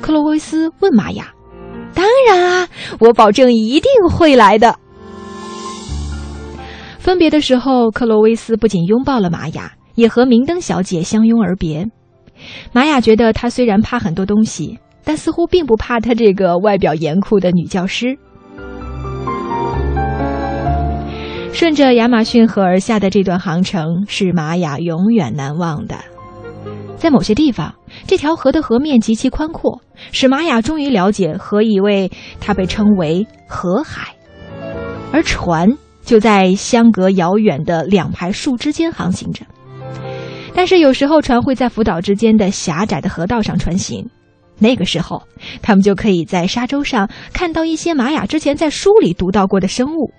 [0.00, 1.32] 克洛维斯问玛雅。
[1.94, 2.68] 当然啊，
[2.98, 4.78] 我保证一定会来的。
[6.98, 11.86] 分别的时候，克洛维斯不仅拥抱了玛雅，也和明灯小姐相拥而别。
[12.72, 18.18] 玛雅觉得她虽然怕很多东西，但似乎并不怕她这个外表严酷的女教师。
[21.52, 25.94] 顺着亚马逊河而下的这段航程是玛雅永远难忘的。
[26.96, 27.72] 在某些地方，
[28.06, 29.80] 这条河的河面极其宽阔，
[30.10, 34.12] 使玛雅终于了解何以为它被称为“河海”，
[35.12, 35.68] 而船
[36.04, 39.46] 就在相隔遥远的两排树之间航行着。
[40.54, 44.08] 但是有时候船会在浮岛之间的狭窄的河道上穿行，
[44.58, 45.22] 那个时候，
[45.62, 50.10] 他们就可以在沙洲上看到一些玛雅之前在书里读到过的生物。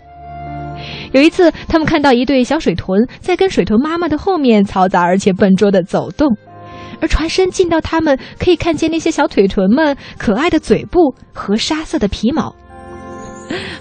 [1.12, 6.38] 有一次，他们看到一对小水豚在跟水豚妈妈的后面嘈杂而且笨拙地走动，
[7.02, 12.56] 而船身近到它们可以看见那些小腿豚们可爱的嘴部和沙色的皮毛。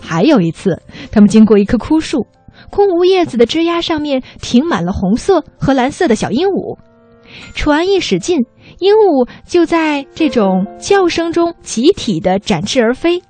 [0.01, 0.81] 还有一次，
[1.11, 2.27] 他们经过一棵枯树，
[2.71, 6.79] 空无叶子的枝丫上面停满了红色和蓝色的小鹦鹉。
[7.55, 8.45] 船一使劲，
[8.79, 13.23] 鹦鹉就在这种叫声中集体的展翅而飞。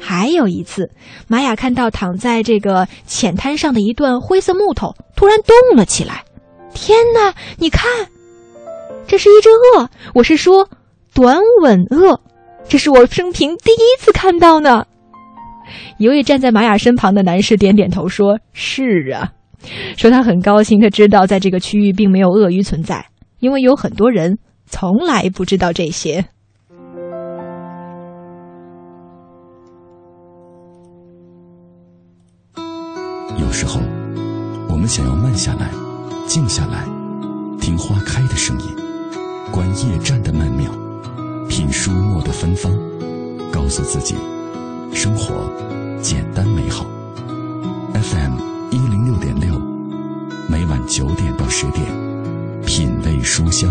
[0.00, 0.90] 还有一次，
[1.28, 6.24] 玛雅看到躺在这个浅滩上的一段灰色木头突然动了起来。
[6.74, 7.88] 天哪，你看，
[9.06, 10.68] 这是一只鳄，我是说
[11.14, 12.20] 短吻鳄，
[12.68, 14.84] 这是我生平第一次看到呢。
[15.98, 19.32] 一位站在玛雅身旁的男士点点头说：“是啊。”
[19.96, 23.06] 说他很高兴，他知道在这个区域并没有鳄鱼存在，
[23.40, 26.24] 因为有很多人从来不知道这些。
[33.36, 33.80] 有时候，
[34.68, 35.70] 我们想要慢下来，
[36.26, 36.84] 静下来，
[37.60, 38.66] 听花开的声音，
[39.52, 40.70] 观夜战的曼妙，
[41.48, 42.72] 品书墨的芬芳，
[43.52, 44.16] 告诉自己，
[44.92, 45.34] 生活
[46.00, 46.84] 简单美好。
[47.94, 48.34] FM
[48.70, 49.53] 一零六点六，
[50.86, 51.82] 九点到十点，
[52.66, 53.68] 品味书香。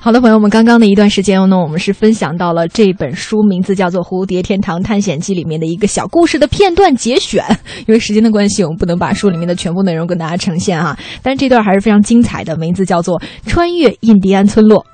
[0.00, 7.42] 好的，朋友们，刚刚的一段时间呢，我们是分享到了这本书名字叫做《蝴蝶天堂探险记》里面的一个小故事的片段节选。
[7.86, 10.98] 因为时间的关系，我们不能把书里面的全部内容跟大家呈现啊。
[11.22, 14.84] 但是这段还是非常精彩的，名字叫做《穿越印第安村落》。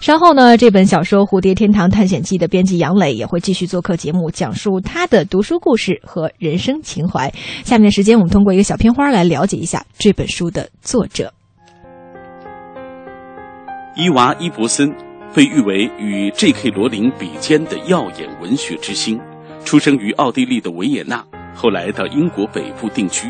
[0.00, 7.32] 稍后呢，这本小说《蝴蝶天堂探险记》的编辑杨磊也会继续做客节目，讲述他的读书故事和人生情怀。
[7.64, 11.32] 下面的时间，我们通过一个小片花来了解一下这本书的作者。
[13.96, 14.94] 伊娃·伊伯森
[15.34, 16.70] 被誉为与 J.K.
[16.70, 19.20] 罗琳比肩的耀眼文学之星，
[19.64, 21.24] 出生于奥地利的维也纳，
[21.54, 23.28] 后来到英国北部定居，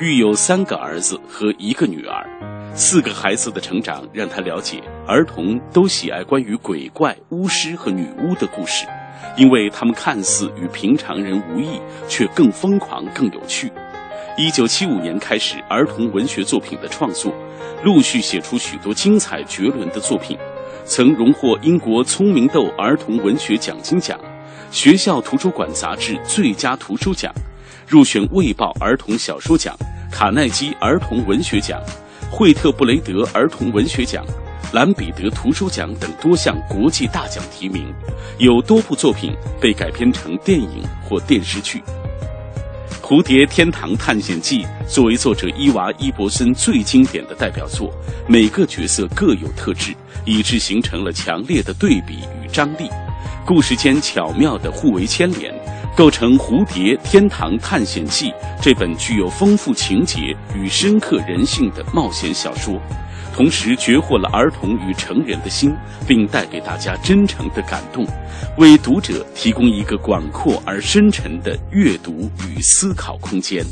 [0.00, 2.26] 育有三个儿子和一个女儿。
[2.78, 8.84] 四个孩子的成长让他了解，儿童都喜爱关于鬼怪、巫师和女巫的故事，
[9.34, 13.72] 因为他们看似与平常人无异，却更疯狂、更有趣。
[14.36, 17.32] 一九七五年开始，儿童文学作品的创作，
[17.82, 20.36] 陆续写出许多精彩绝伦的作品，
[20.84, 24.20] 曾荣获英国聪明豆儿童文学奖金奖、
[24.70, 27.32] 学校图书馆杂志最佳图书奖，
[27.88, 29.74] 入选《卫报》儿童小说奖、
[30.12, 31.80] 卡耐基儿童文学奖、
[32.30, 34.24] 惠特布雷德儿童文学奖、
[34.72, 37.92] 兰彼得图书奖等多项国际大奖提名，
[38.38, 41.82] 有多部作品被改编成电影或电视剧。
[43.08, 47.94] 《蝴蝶天堂探险记》作为作者伊娃·伊伯森最经典的代表作，
[48.26, 52.90] 每个角色各有特质，以致形成了强烈的对比与张力。
[53.46, 55.54] 故事间巧妙的互为牵连，
[55.96, 58.26] 构成《蝴蝶天堂探险记》
[58.60, 62.78] 这本具有丰富情节与深刻人性的冒险小说。
[63.32, 65.74] 同时绝获了儿童与成人的心，
[66.06, 68.06] 并带给大家真诚的感动，
[68.58, 73.64] 为读者提供一个广阔而深沉的阅读与思考空间。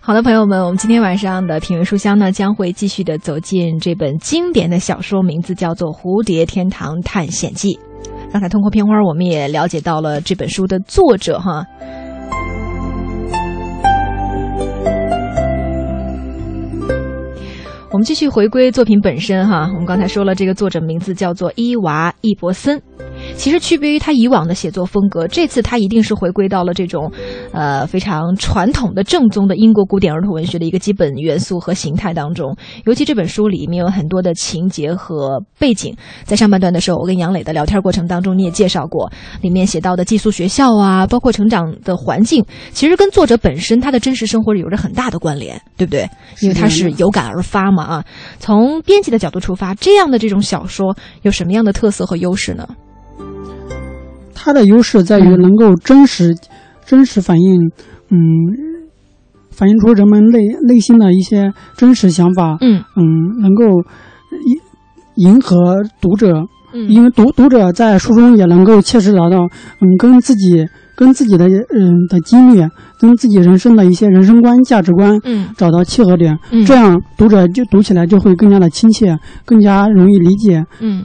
[0.00, 7.72] 好的，朋友们，我们今天晚上的品味书香呢，将会继续的走进这本经典的小说，名字叫做《蝴蝶天堂探险记》。
[8.34, 11.64] 刚才通过片花，我们也了解到了这本书的作者哈。
[17.92, 22.82] 我们继续回归作品本身哈，我们刚才说了，这个作者名字叫做伊娃·易伯森。
[23.36, 27.08] 其实区别于他以往的写作风格，这次他一定是回归到了这种，
[27.54, 32.54] 呃非常传统的正宗的英国古典儿童文学的一个基本元素和形态当中。
[32.84, 46.08] 尤其这本书里面有很多的情节和背景，在上半段的时候，我跟杨磊的聊天过程当中，你也介绍过，里面写到的寄宿学校啊，包括成长的环境，其实跟作者本身他的真实生活有着很大的关联，对不对？
[46.40, 48.04] 因为他是有感而发嘛啊。
[48.40, 52.66] 从编辑的角度出发，这样的这种小说有什么样的特色和优势呢？
[54.34, 56.36] 它的优势在于能够真实、
[56.86, 57.70] 真实反映，
[58.10, 58.18] 嗯，
[59.50, 62.82] 反映出人们内内心的一些真实想法，嗯。
[62.96, 63.64] 嗯，能够
[65.16, 66.88] 迎迎合读者，嗯。
[66.88, 69.48] 因为读读者在书中也能够切实达到，
[69.80, 70.66] 嗯，跟自己
[70.96, 72.66] 跟自己的嗯的经历，
[72.98, 75.48] 跟自己人生的一些人生观、价值观，嗯。
[75.56, 76.64] 找到契合点，嗯。
[76.64, 80.64] 这样读者就读起来就会更加的亲切，更加容易理解。
[80.80, 81.04] 嗯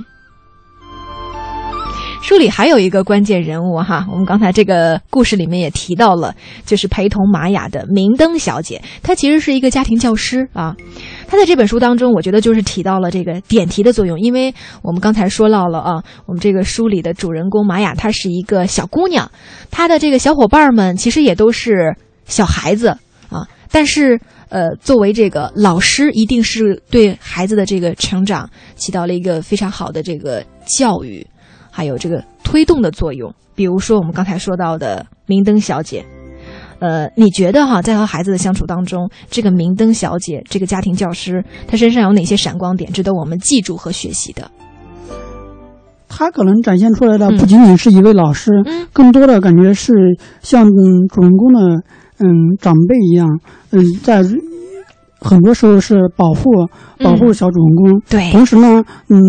[2.21, 10.75] 书里还有一个关键人物哈，我们刚才这个故事里面也提到了，就是陪同玛雅的明灯小姐，她其实是一个家庭教师啊。
[11.27, 14.53] 她在这本书当中，我觉得就是提到了这个点题的作用，因为
[14.83, 19.31] 我们刚才说到了啊，我们这个书里的主人公玛雅，她是一个小姑娘，
[19.71, 21.95] 她的这个小伙伴们其实也都是
[22.25, 22.89] 小孩子
[23.29, 24.19] 啊，但是。
[24.51, 31.23] 呃，作为这个老师，一定是对孩子的这个成长起到了一个非常好的这个教育，
[31.69, 33.33] 还有这个推动的作用。
[33.55, 36.05] 比如说，我们刚才说到的明灯小姐，
[36.79, 44.49] 呃，你觉得哈，在和孩子的相处当中，这个明灯小姐，这个家庭教师，她身上有哪些闪光点，值得我们记住和学习的？
[46.11, 49.93] 他可能展现出来的不仅仅是一位老师，嗯更多的感觉是
[50.41, 51.83] 像嗯主人公的
[52.17, 53.39] 嗯长辈一样，
[53.71, 54.23] 嗯在
[55.21, 56.49] 很多时候是保护
[57.03, 58.01] 保护小主人公。
[58.09, 59.19] 对同时呢，嗯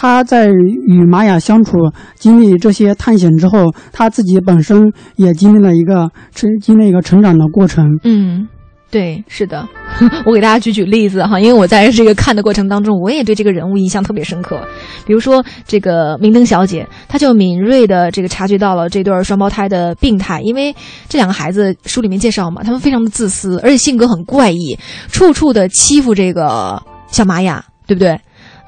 [0.00, 1.72] 他在与玛雅相处，
[2.14, 7.84] 经历这些探险之后，他自己本身也经历了一个成经历一个成长的过程。
[8.04, 8.46] 嗯，
[8.92, 9.66] 对，是的，
[10.24, 14.60] 我给大家举举例子哈，因为我在这个看的过程当中，我也对这个人物印象特别深刻。
[15.04, 20.72] 比如说这个明灯小姐，她就敏锐的这个察觉到了这对双胞胎的病态，因为
[21.08, 24.78] 这两个孩子书里面介绍嘛，他们非常的自私，而且性格很怪异，
[25.10, 28.16] 处处的欺负这个小玛雅，对不对？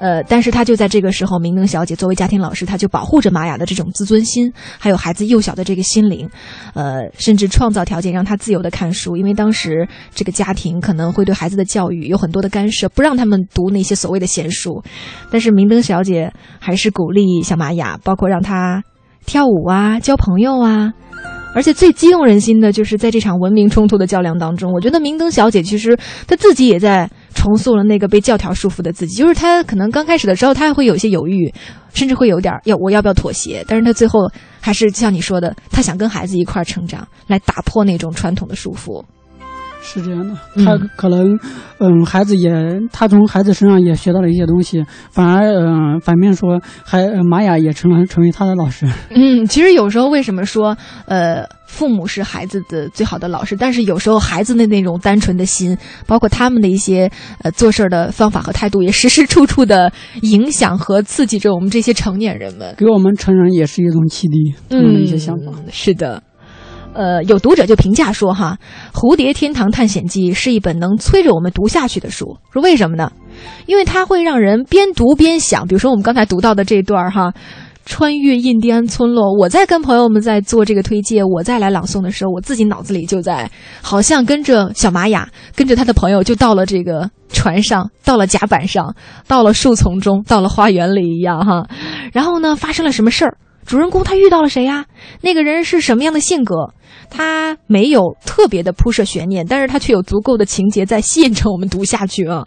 [0.01, 6.27] 呃，但是她就在这个时候，明灯小姐作为家庭老师，她就保护着玛雅的这种自尊心，还有孩子幼小的这个心灵，
[6.73, 14.81] 呃，甚至创造条件让她自由的看书，因为当时这个家庭可能会对孩子的教育有很多的干涉，不让他们读那些所谓的闲书，
[15.31, 18.83] 但是明灯小姐还是鼓励小玛雅，包括让她
[19.27, 20.93] 跳舞啊、交朋友啊。
[21.53, 27.09] 而且最激动人心的就是在这场文明冲突的较量当中，我觉得明灯小姐其实她自己也在
[27.41, 29.15] 重塑了那个被教条束缚的自己。
[29.15, 31.51] 就是他可能刚开始的时候，他还会有一些犹豫，
[31.91, 34.29] 甚至会有点儿要我要不要妥协，但是他最后
[34.59, 39.03] 还是像你说的，他想跟孩子一块儿成长，来打破那种传统的束缚。
[39.81, 41.37] 是这样的，嗯他可能，
[41.79, 42.51] 嗯，孩子也，
[42.91, 48.87] 他从孩子身上也学到了一些东西，反而，嗯，反面说，还呃玛雅也成了成为他的老师。
[49.09, 55.75] 嗯，其实有时候为什么说，呃，父母是孩子的最好的老师，但是有时候孩子的那种单纯的心，
[56.05, 57.09] 包括他们的一些
[57.41, 62.75] 呃做事儿的方法和态度，也时时处处的影响和刺激着我们这些成年人们。
[62.77, 65.51] 给我们成人也是一种启迪，这样的一些想法。
[65.57, 66.21] 嗯，是的。
[66.93, 68.57] 呃，有读者就评价说哈，
[68.97, 72.37] 《蝴蝶天堂探险记》是一本能催着我们读下去的书。
[72.51, 73.11] 说为什么呢？
[73.65, 75.65] 因为它会让人边读边想。
[75.65, 77.31] 比如说我们刚才读到的这段哈，
[77.85, 79.33] 穿越印第安村落。
[79.39, 83.49] 我在跟朋友们在做这个推介，我再来朗诵的时候，我自己脑子里就在，
[83.81, 88.93] 好像跟着小玛雅，跟着他的朋友就到了这个船上，到了甲板上，
[89.27, 91.65] 到了树丛中，到了花园里一样哈。
[92.11, 93.37] 然后呢，发生了什么事儿？
[93.71, 94.85] 主人公他遇到了谁呀？
[95.21, 96.73] 那个人是什么样的性格？
[97.09, 102.45] 他没有特别的铺设悬念，但是他却有足够的情节在吸引着我们读下去啊。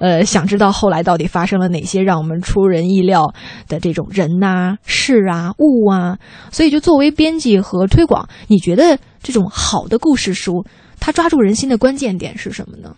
[0.00, 3.34] 呃，想知道后来到底发生了哪些让我们出人意料
[3.68, 6.16] 的这种人呐、事啊、物啊。
[6.50, 10.64] 所以，就作为编辑和推广，你觉得这种好的故事书，
[10.98, 12.96] 它抓住人心的关键点是什么呢？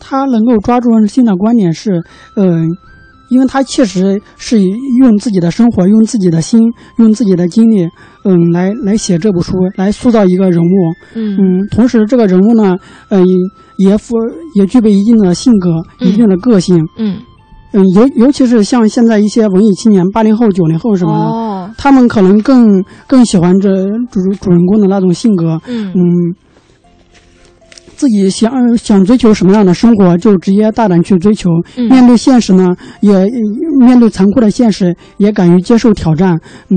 [0.00, 2.02] 他能够抓住人心的观点是，
[2.36, 2.66] 嗯、
[3.28, 4.60] 因为他确实是
[5.00, 7.88] 用自己的生活、用自己的心、用自己的经历，
[8.24, 10.94] 嗯，来来写这部书，来塑造一个人物。
[11.14, 12.76] 嗯嗯，同时这个人物呢，
[13.10, 13.24] 嗯、
[13.76, 14.16] 也符
[14.54, 15.70] 也具备一定的性格、
[16.00, 16.86] 嗯一定的个性。
[16.96, 17.18] 嗯，
[17.72, 23.68] 嗯，尤尤其是像现在一些文艺青年，八零后、九零后什么的，哦，他们可能更更喜欢这
[24.10, 25.60] 主主人公的那种性格。
[25.66, 26.02] 嗯嗯，
[27.98, 31.50] 自己想想追求什么样的生活，就直接大胆去追求。
[31.76, 32.68] 嗯面对现实呢，
[33.00, 33.28] 也
[33.80, 36.38] 面对残酷的现实，也敢于接受挑战。
[36.68, 36.76] 嗯，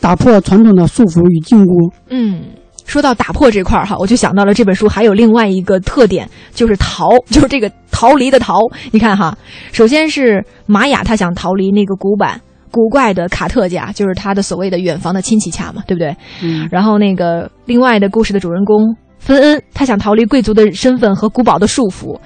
[0.00, 1.92] 打破传统的束缚与禁锢。
[2.08, 2.44] 嗯，
[2.86, 8.58] 说到打破这块儿哈，我就想到了这本书还有另外一个特点，就是逃， 就是这个逃离的逃。
[8.90, 9.36] 你看哈，
[9.70, 12.40] 首先是玛雅，他想逃离那个古板。
[12.70, 16.14] 古怪的卡特家，就是他的所谓的远房的亲戚家嘛，对不对？
[16.42, 22.18] 嗯，然后那个另外的故事的主人公芬恩，他想逃离贵族的身份和古堡的束缚，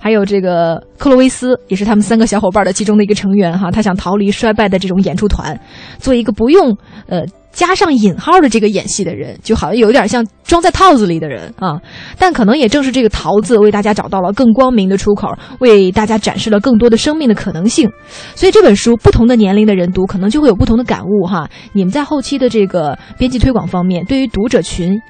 [0.00, 5.58] 还有这个克洛维斯，也是他们三个小伙伴的其中的一个成员哈，他想逃离衰败的这种演出团，
[5.98, 6.76] 做一个不用
[7.06, 7.22] 呃
[7.52, 11.80] 加上引号的这个演戏的人，就好像有点像装在套子里的人啊。
[12.18, 15.28] 但可能也正是这个“桃”子，为大家找到了更光明的出口，
[15.58, 17.90] 为大家展示了更多的生命的可能性。
[18.36, 21.48] 所以这本书，不同的年龄的人读，可能就会有不同的感悟哈。
[21.72, 25.00] 你们在后期的这个编辑推广方面，对于读者群，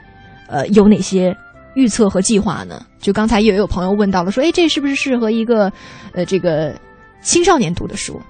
[0.51, 1.36] 呃有哪些
[1.74, 2.82] 预测和计划呢？
[2.98, 5.72] 就刚才也有朋友问到了说哎这是不是适合一个
[6.12, 6.74] 呃这个
[7.22, 8.20] 青少年读的书？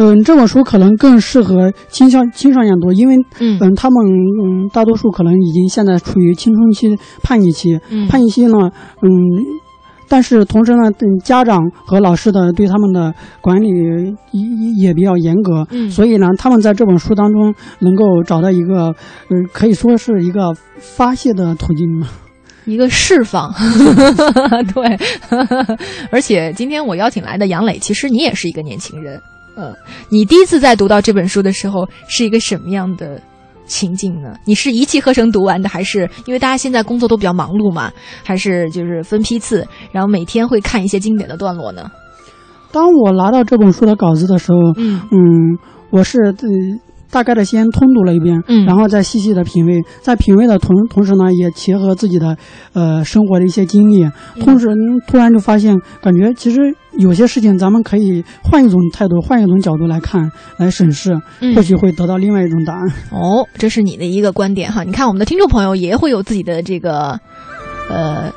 [0.00, 3.58] 嗯这本书可能更适合青少青少年读因为嗯。
[3.74, 3.96] 他们
[4.40, 7.78] 嗯大多数可能已经现在处于青春期叛逆期。
[8.08, 8.70] 叛逆期呢
[9.02, 9.10] 嗯
[10.08, 13.68] 但是同时呢，嗯，家长和老师的对他们的管理
[14.32, 15.90] 也也比较严格，嗯。
[15.90, 18.94] 所以呢，他们在这本书当中能够找到一个，
[19.30, 22.08] 嗯，可以说是一个发泄的途径嘛。
[22.64, 23.50] 一个释放，
[24.74, 24.98] 对，
[26.12, 29.18] 而且今天我邀请来的杨磊，其实你也是一个年轻人，
[29.56, 29.74] 嗯，
[30.10, 33.18] 你第一次在读到这本书的时候是一个什么样的
[33.68, 34.34] 情景呢？
[34.44, 37.92] 你是一气呵成读完的，还是因为大家现在工作都比较忙碌嘛，
[38.24, 41.88] 还是就是分批次，然后每天会看一些经典的段落呢？
[42.72, 45.58] 当我拿到这本书的稿子的时候，嗯嗯，
[45.90, 46.34] 我是呃
[47.10, 52.36] 大概的先通读了一遍，嗯然后再细细的品味，在品味的同同时呢，也结合自己的
[52.72, 56.60] 呃生活的一些经历，嗯同时嗯突然就发现，感觉其实
[56.98, 62.82] 有些事情咱们可以换一种态度，换一种角度来看，来审视，嗯或许会得到另外一种答案。
[63.10, 64.82] 哦，这是你的一个观点哈。
[64.84, 67.18] 你看，我们的听众朋友也会有自己的这个，
[67.88, 68.30] 呃，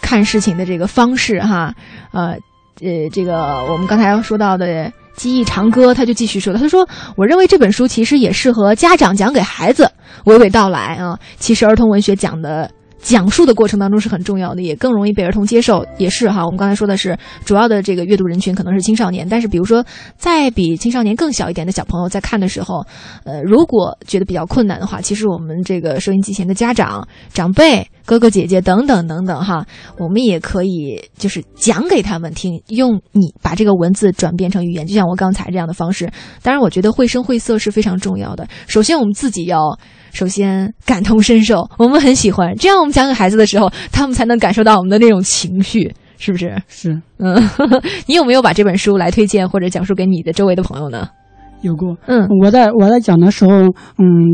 [0.00, 1.74] 看事情的这个方式哈。
[2.12, 2.38] 呃，
[2.80, 3.36] 呃，这个
[3.70, 6.86] 我们刚才说到的记忆长歌，他就继续说了，他说
[7.16, 9.90] ：“我认为这本书其实也适合家长讲给孩子，
[10.26, 11.18] 娓娓道来啊。
[11.38, 16.44] 其实儿童文学讲的。”讲述的过程当中是很重要的，也更容易被儿童接受，也是哈。
[16.44, 19.84] 我们刚才说的是主要的这个阅读人群可能是青少年，但是比如说
[20.16, 22.84] 在比青少年更小一点的小朋友在看的时候，
[23.24, 29.64] 呃，如果觉得比较困难的话，其实我们这个收音机前的家长、长辈、哥哥姐姐等等等等哈，
[29.98, 36.10] 我们也可以就是讲给他们听，用你把这个文字转变成语言，就像我刚才这样的方式。
[36.42, 38.48] 当然，我觉得绘声绘色是非常重要的。
[38.66, 39.78] 首先，我们自己要。
[40.16, 46.56] 首先感同身受，我们很喜欢，这样我们讲给孩子的时候，他们才能感受到我们的那种情绪，是不是？
[46.68, 47.36] 是嗯，
[48.08, 51.06] 你有没有把这本书来推荐或者讲述给你的周围的朋友呢？
[51.60, 53.50] 有过，嗯，我在我在讲的时候，
[53.98, 54.32] 嗯，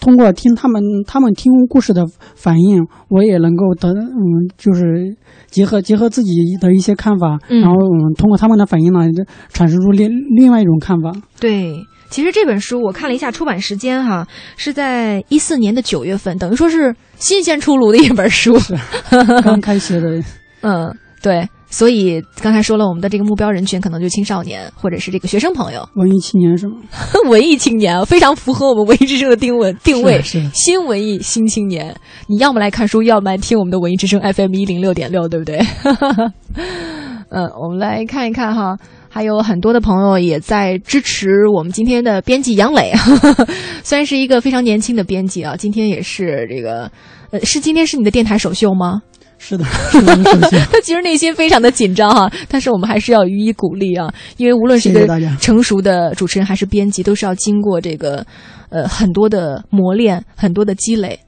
[0.00, 2.04] 通过听他们他们听故事的
[2.36, 5.16] 反应，我也能够得，嗯，就是
[5.50, 11.10] 结合结合自己的一些看法，嗯然后嗯，通过他们的反应呢，就阐释出另另外一种看法。
[11.40, 11.74] 对，
[12.10, 14.26] 其实这本书我看了一下出版时间哈，
[14.56, 18.56] 是在一四年的九月份，等于说是新鲜出炉的一本书。
[19.42, 20.22] 刚开学的，
[20.62, 26.76] 嗯，对，所以刚才说了，我们的这个目标人群可能就青少年或者是这个学生朋友，文艺青年是吗？
[27.28, 31.94] 文艺青年，非常符合我们文艺之声的定位定位，是是新文艺新青年。
[32.28, 35.58] 你要么来看书，要么来听我们的文艺之声 FM 一零六点六，对不对？
[37.28, 38.76] 嗯，我们来看一看哈。
[39.16, 42.92] 还有很多的朋友也在支持我们今天的编辑杨磊，
[43.82, 46.90] 虽然是一个非常年轻的编辑啊，今天也是这个，
[47.30, 49.00] 呃，是今天是你的电台首秀吗？
[49.38, 49.64] 是的。
[50.70, 54.92] 他 其实内心非常的紧张哈，但是我们还是要予以鼓励啊，因为无论是
[55.40, 58.22] 成熟的主持人还是编辑，都是要经过这个
[58.68, 61.18] 呃很多的磨练、很多的积累，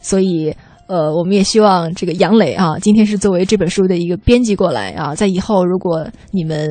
[0.00, 0.52] 所以。
[0.88, 6.68] 呃，我们也希望这个杨磊啊，今天是作为这本书的一个编辑过来啊，在以后如果你们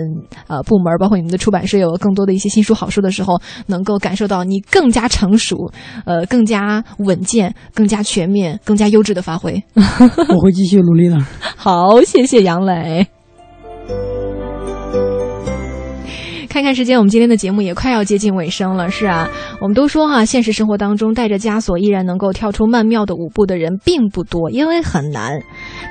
[0.48, 5.70] 呃部门包括你们的出版社有更多的一些新书好书的时候，能够感受到你更加成熟，
[6.06, 9.62] 呃，更加稳健、更加全面、更加优质的发挥。
[10.30, 11.18] 我会继续努力的。
[11.56, 13.08] 好，谢谢杨磊。
[16.56, 18.90] 看看时间，我们今天的节目也快要接近尾声了。
[18.90, 19.30] 是啊，
[19.60, 25.38] 我们都说哈、现实生活当中带着枷锁依然能够跳出曼妙的舞步的人并不多，因为很难。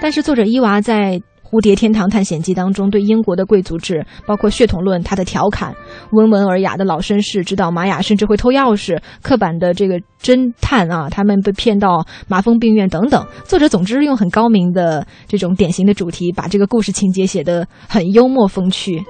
[0.01, 1.19] 但是作者伊娃在
[1.55, 5.73] 《蝴蝶天堂探险记》当中对英国的贵族制，包括血统论，他的调侃，
[6.11, 13.25] 温文尔雅的老绅士知道玛雅甚至会偷钥匙，刻板的这个侦探啊，他们被骗到麻风病院等等。
[13.45, 19.01] 作者总之用很高明的这种典型的主题，把这个故事情节写得很幽默风趣。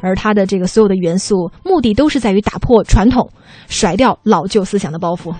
[0.00, 3.30] 而他的这个所有的元素，目的都是在于打破传统，
[3.68, 5.32] 甩掉老旧思想的包袱。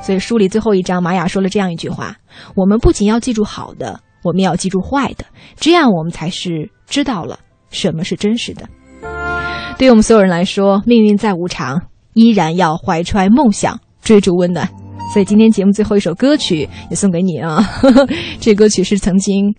[0.00, 2.16] 所以书里最后一章，玛雅说了这样一句话：
[2.54, 5.24] 我们不仅要记住好的，我们要记住坏的，
[5.56, 7.38] 这样我们才是知道了
[7.70, 8.68] 什么是真实的。
[9.78, 11.80] 对于我们所有人来说，命运再无常，
[12.14, 14.68] 依然要怀揣梦想，追逐温暖。
[15.12, 17.62] 所以今天节目最后一首歌曲也送给你啊！
[17.62, 18.08] 呵 呵
[18.40, 19.54] 这歌曲是曾经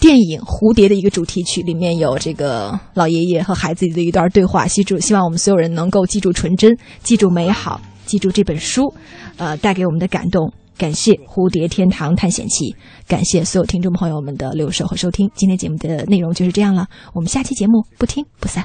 [0.00, 4.66] 电影《蝴蝶》的一个主题曲，里面有这个老爷爷和孩子的一段对话。
[4.66, 8.94] 记住，希望我们所有人能够记住纯真，记住美好，记住这本书，
[9.36, 10.50] 呃，带给我们的感动。
[10.78, 12.74] 感谢蝴蝶天堂探险记
[13.08, 15.28] 感谢所有听众朋友们的留守和收听。
[15.34, 18.64] 今天节目的内容就是这样了我们下期节目不听不散。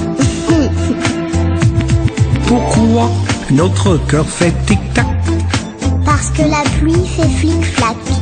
[2.51, 3.09] Pourquoi
[3.49, 5.05] notre cœur fait tic-tac?
[6.03, 8.20] Parce que la pluie fait flic-flac.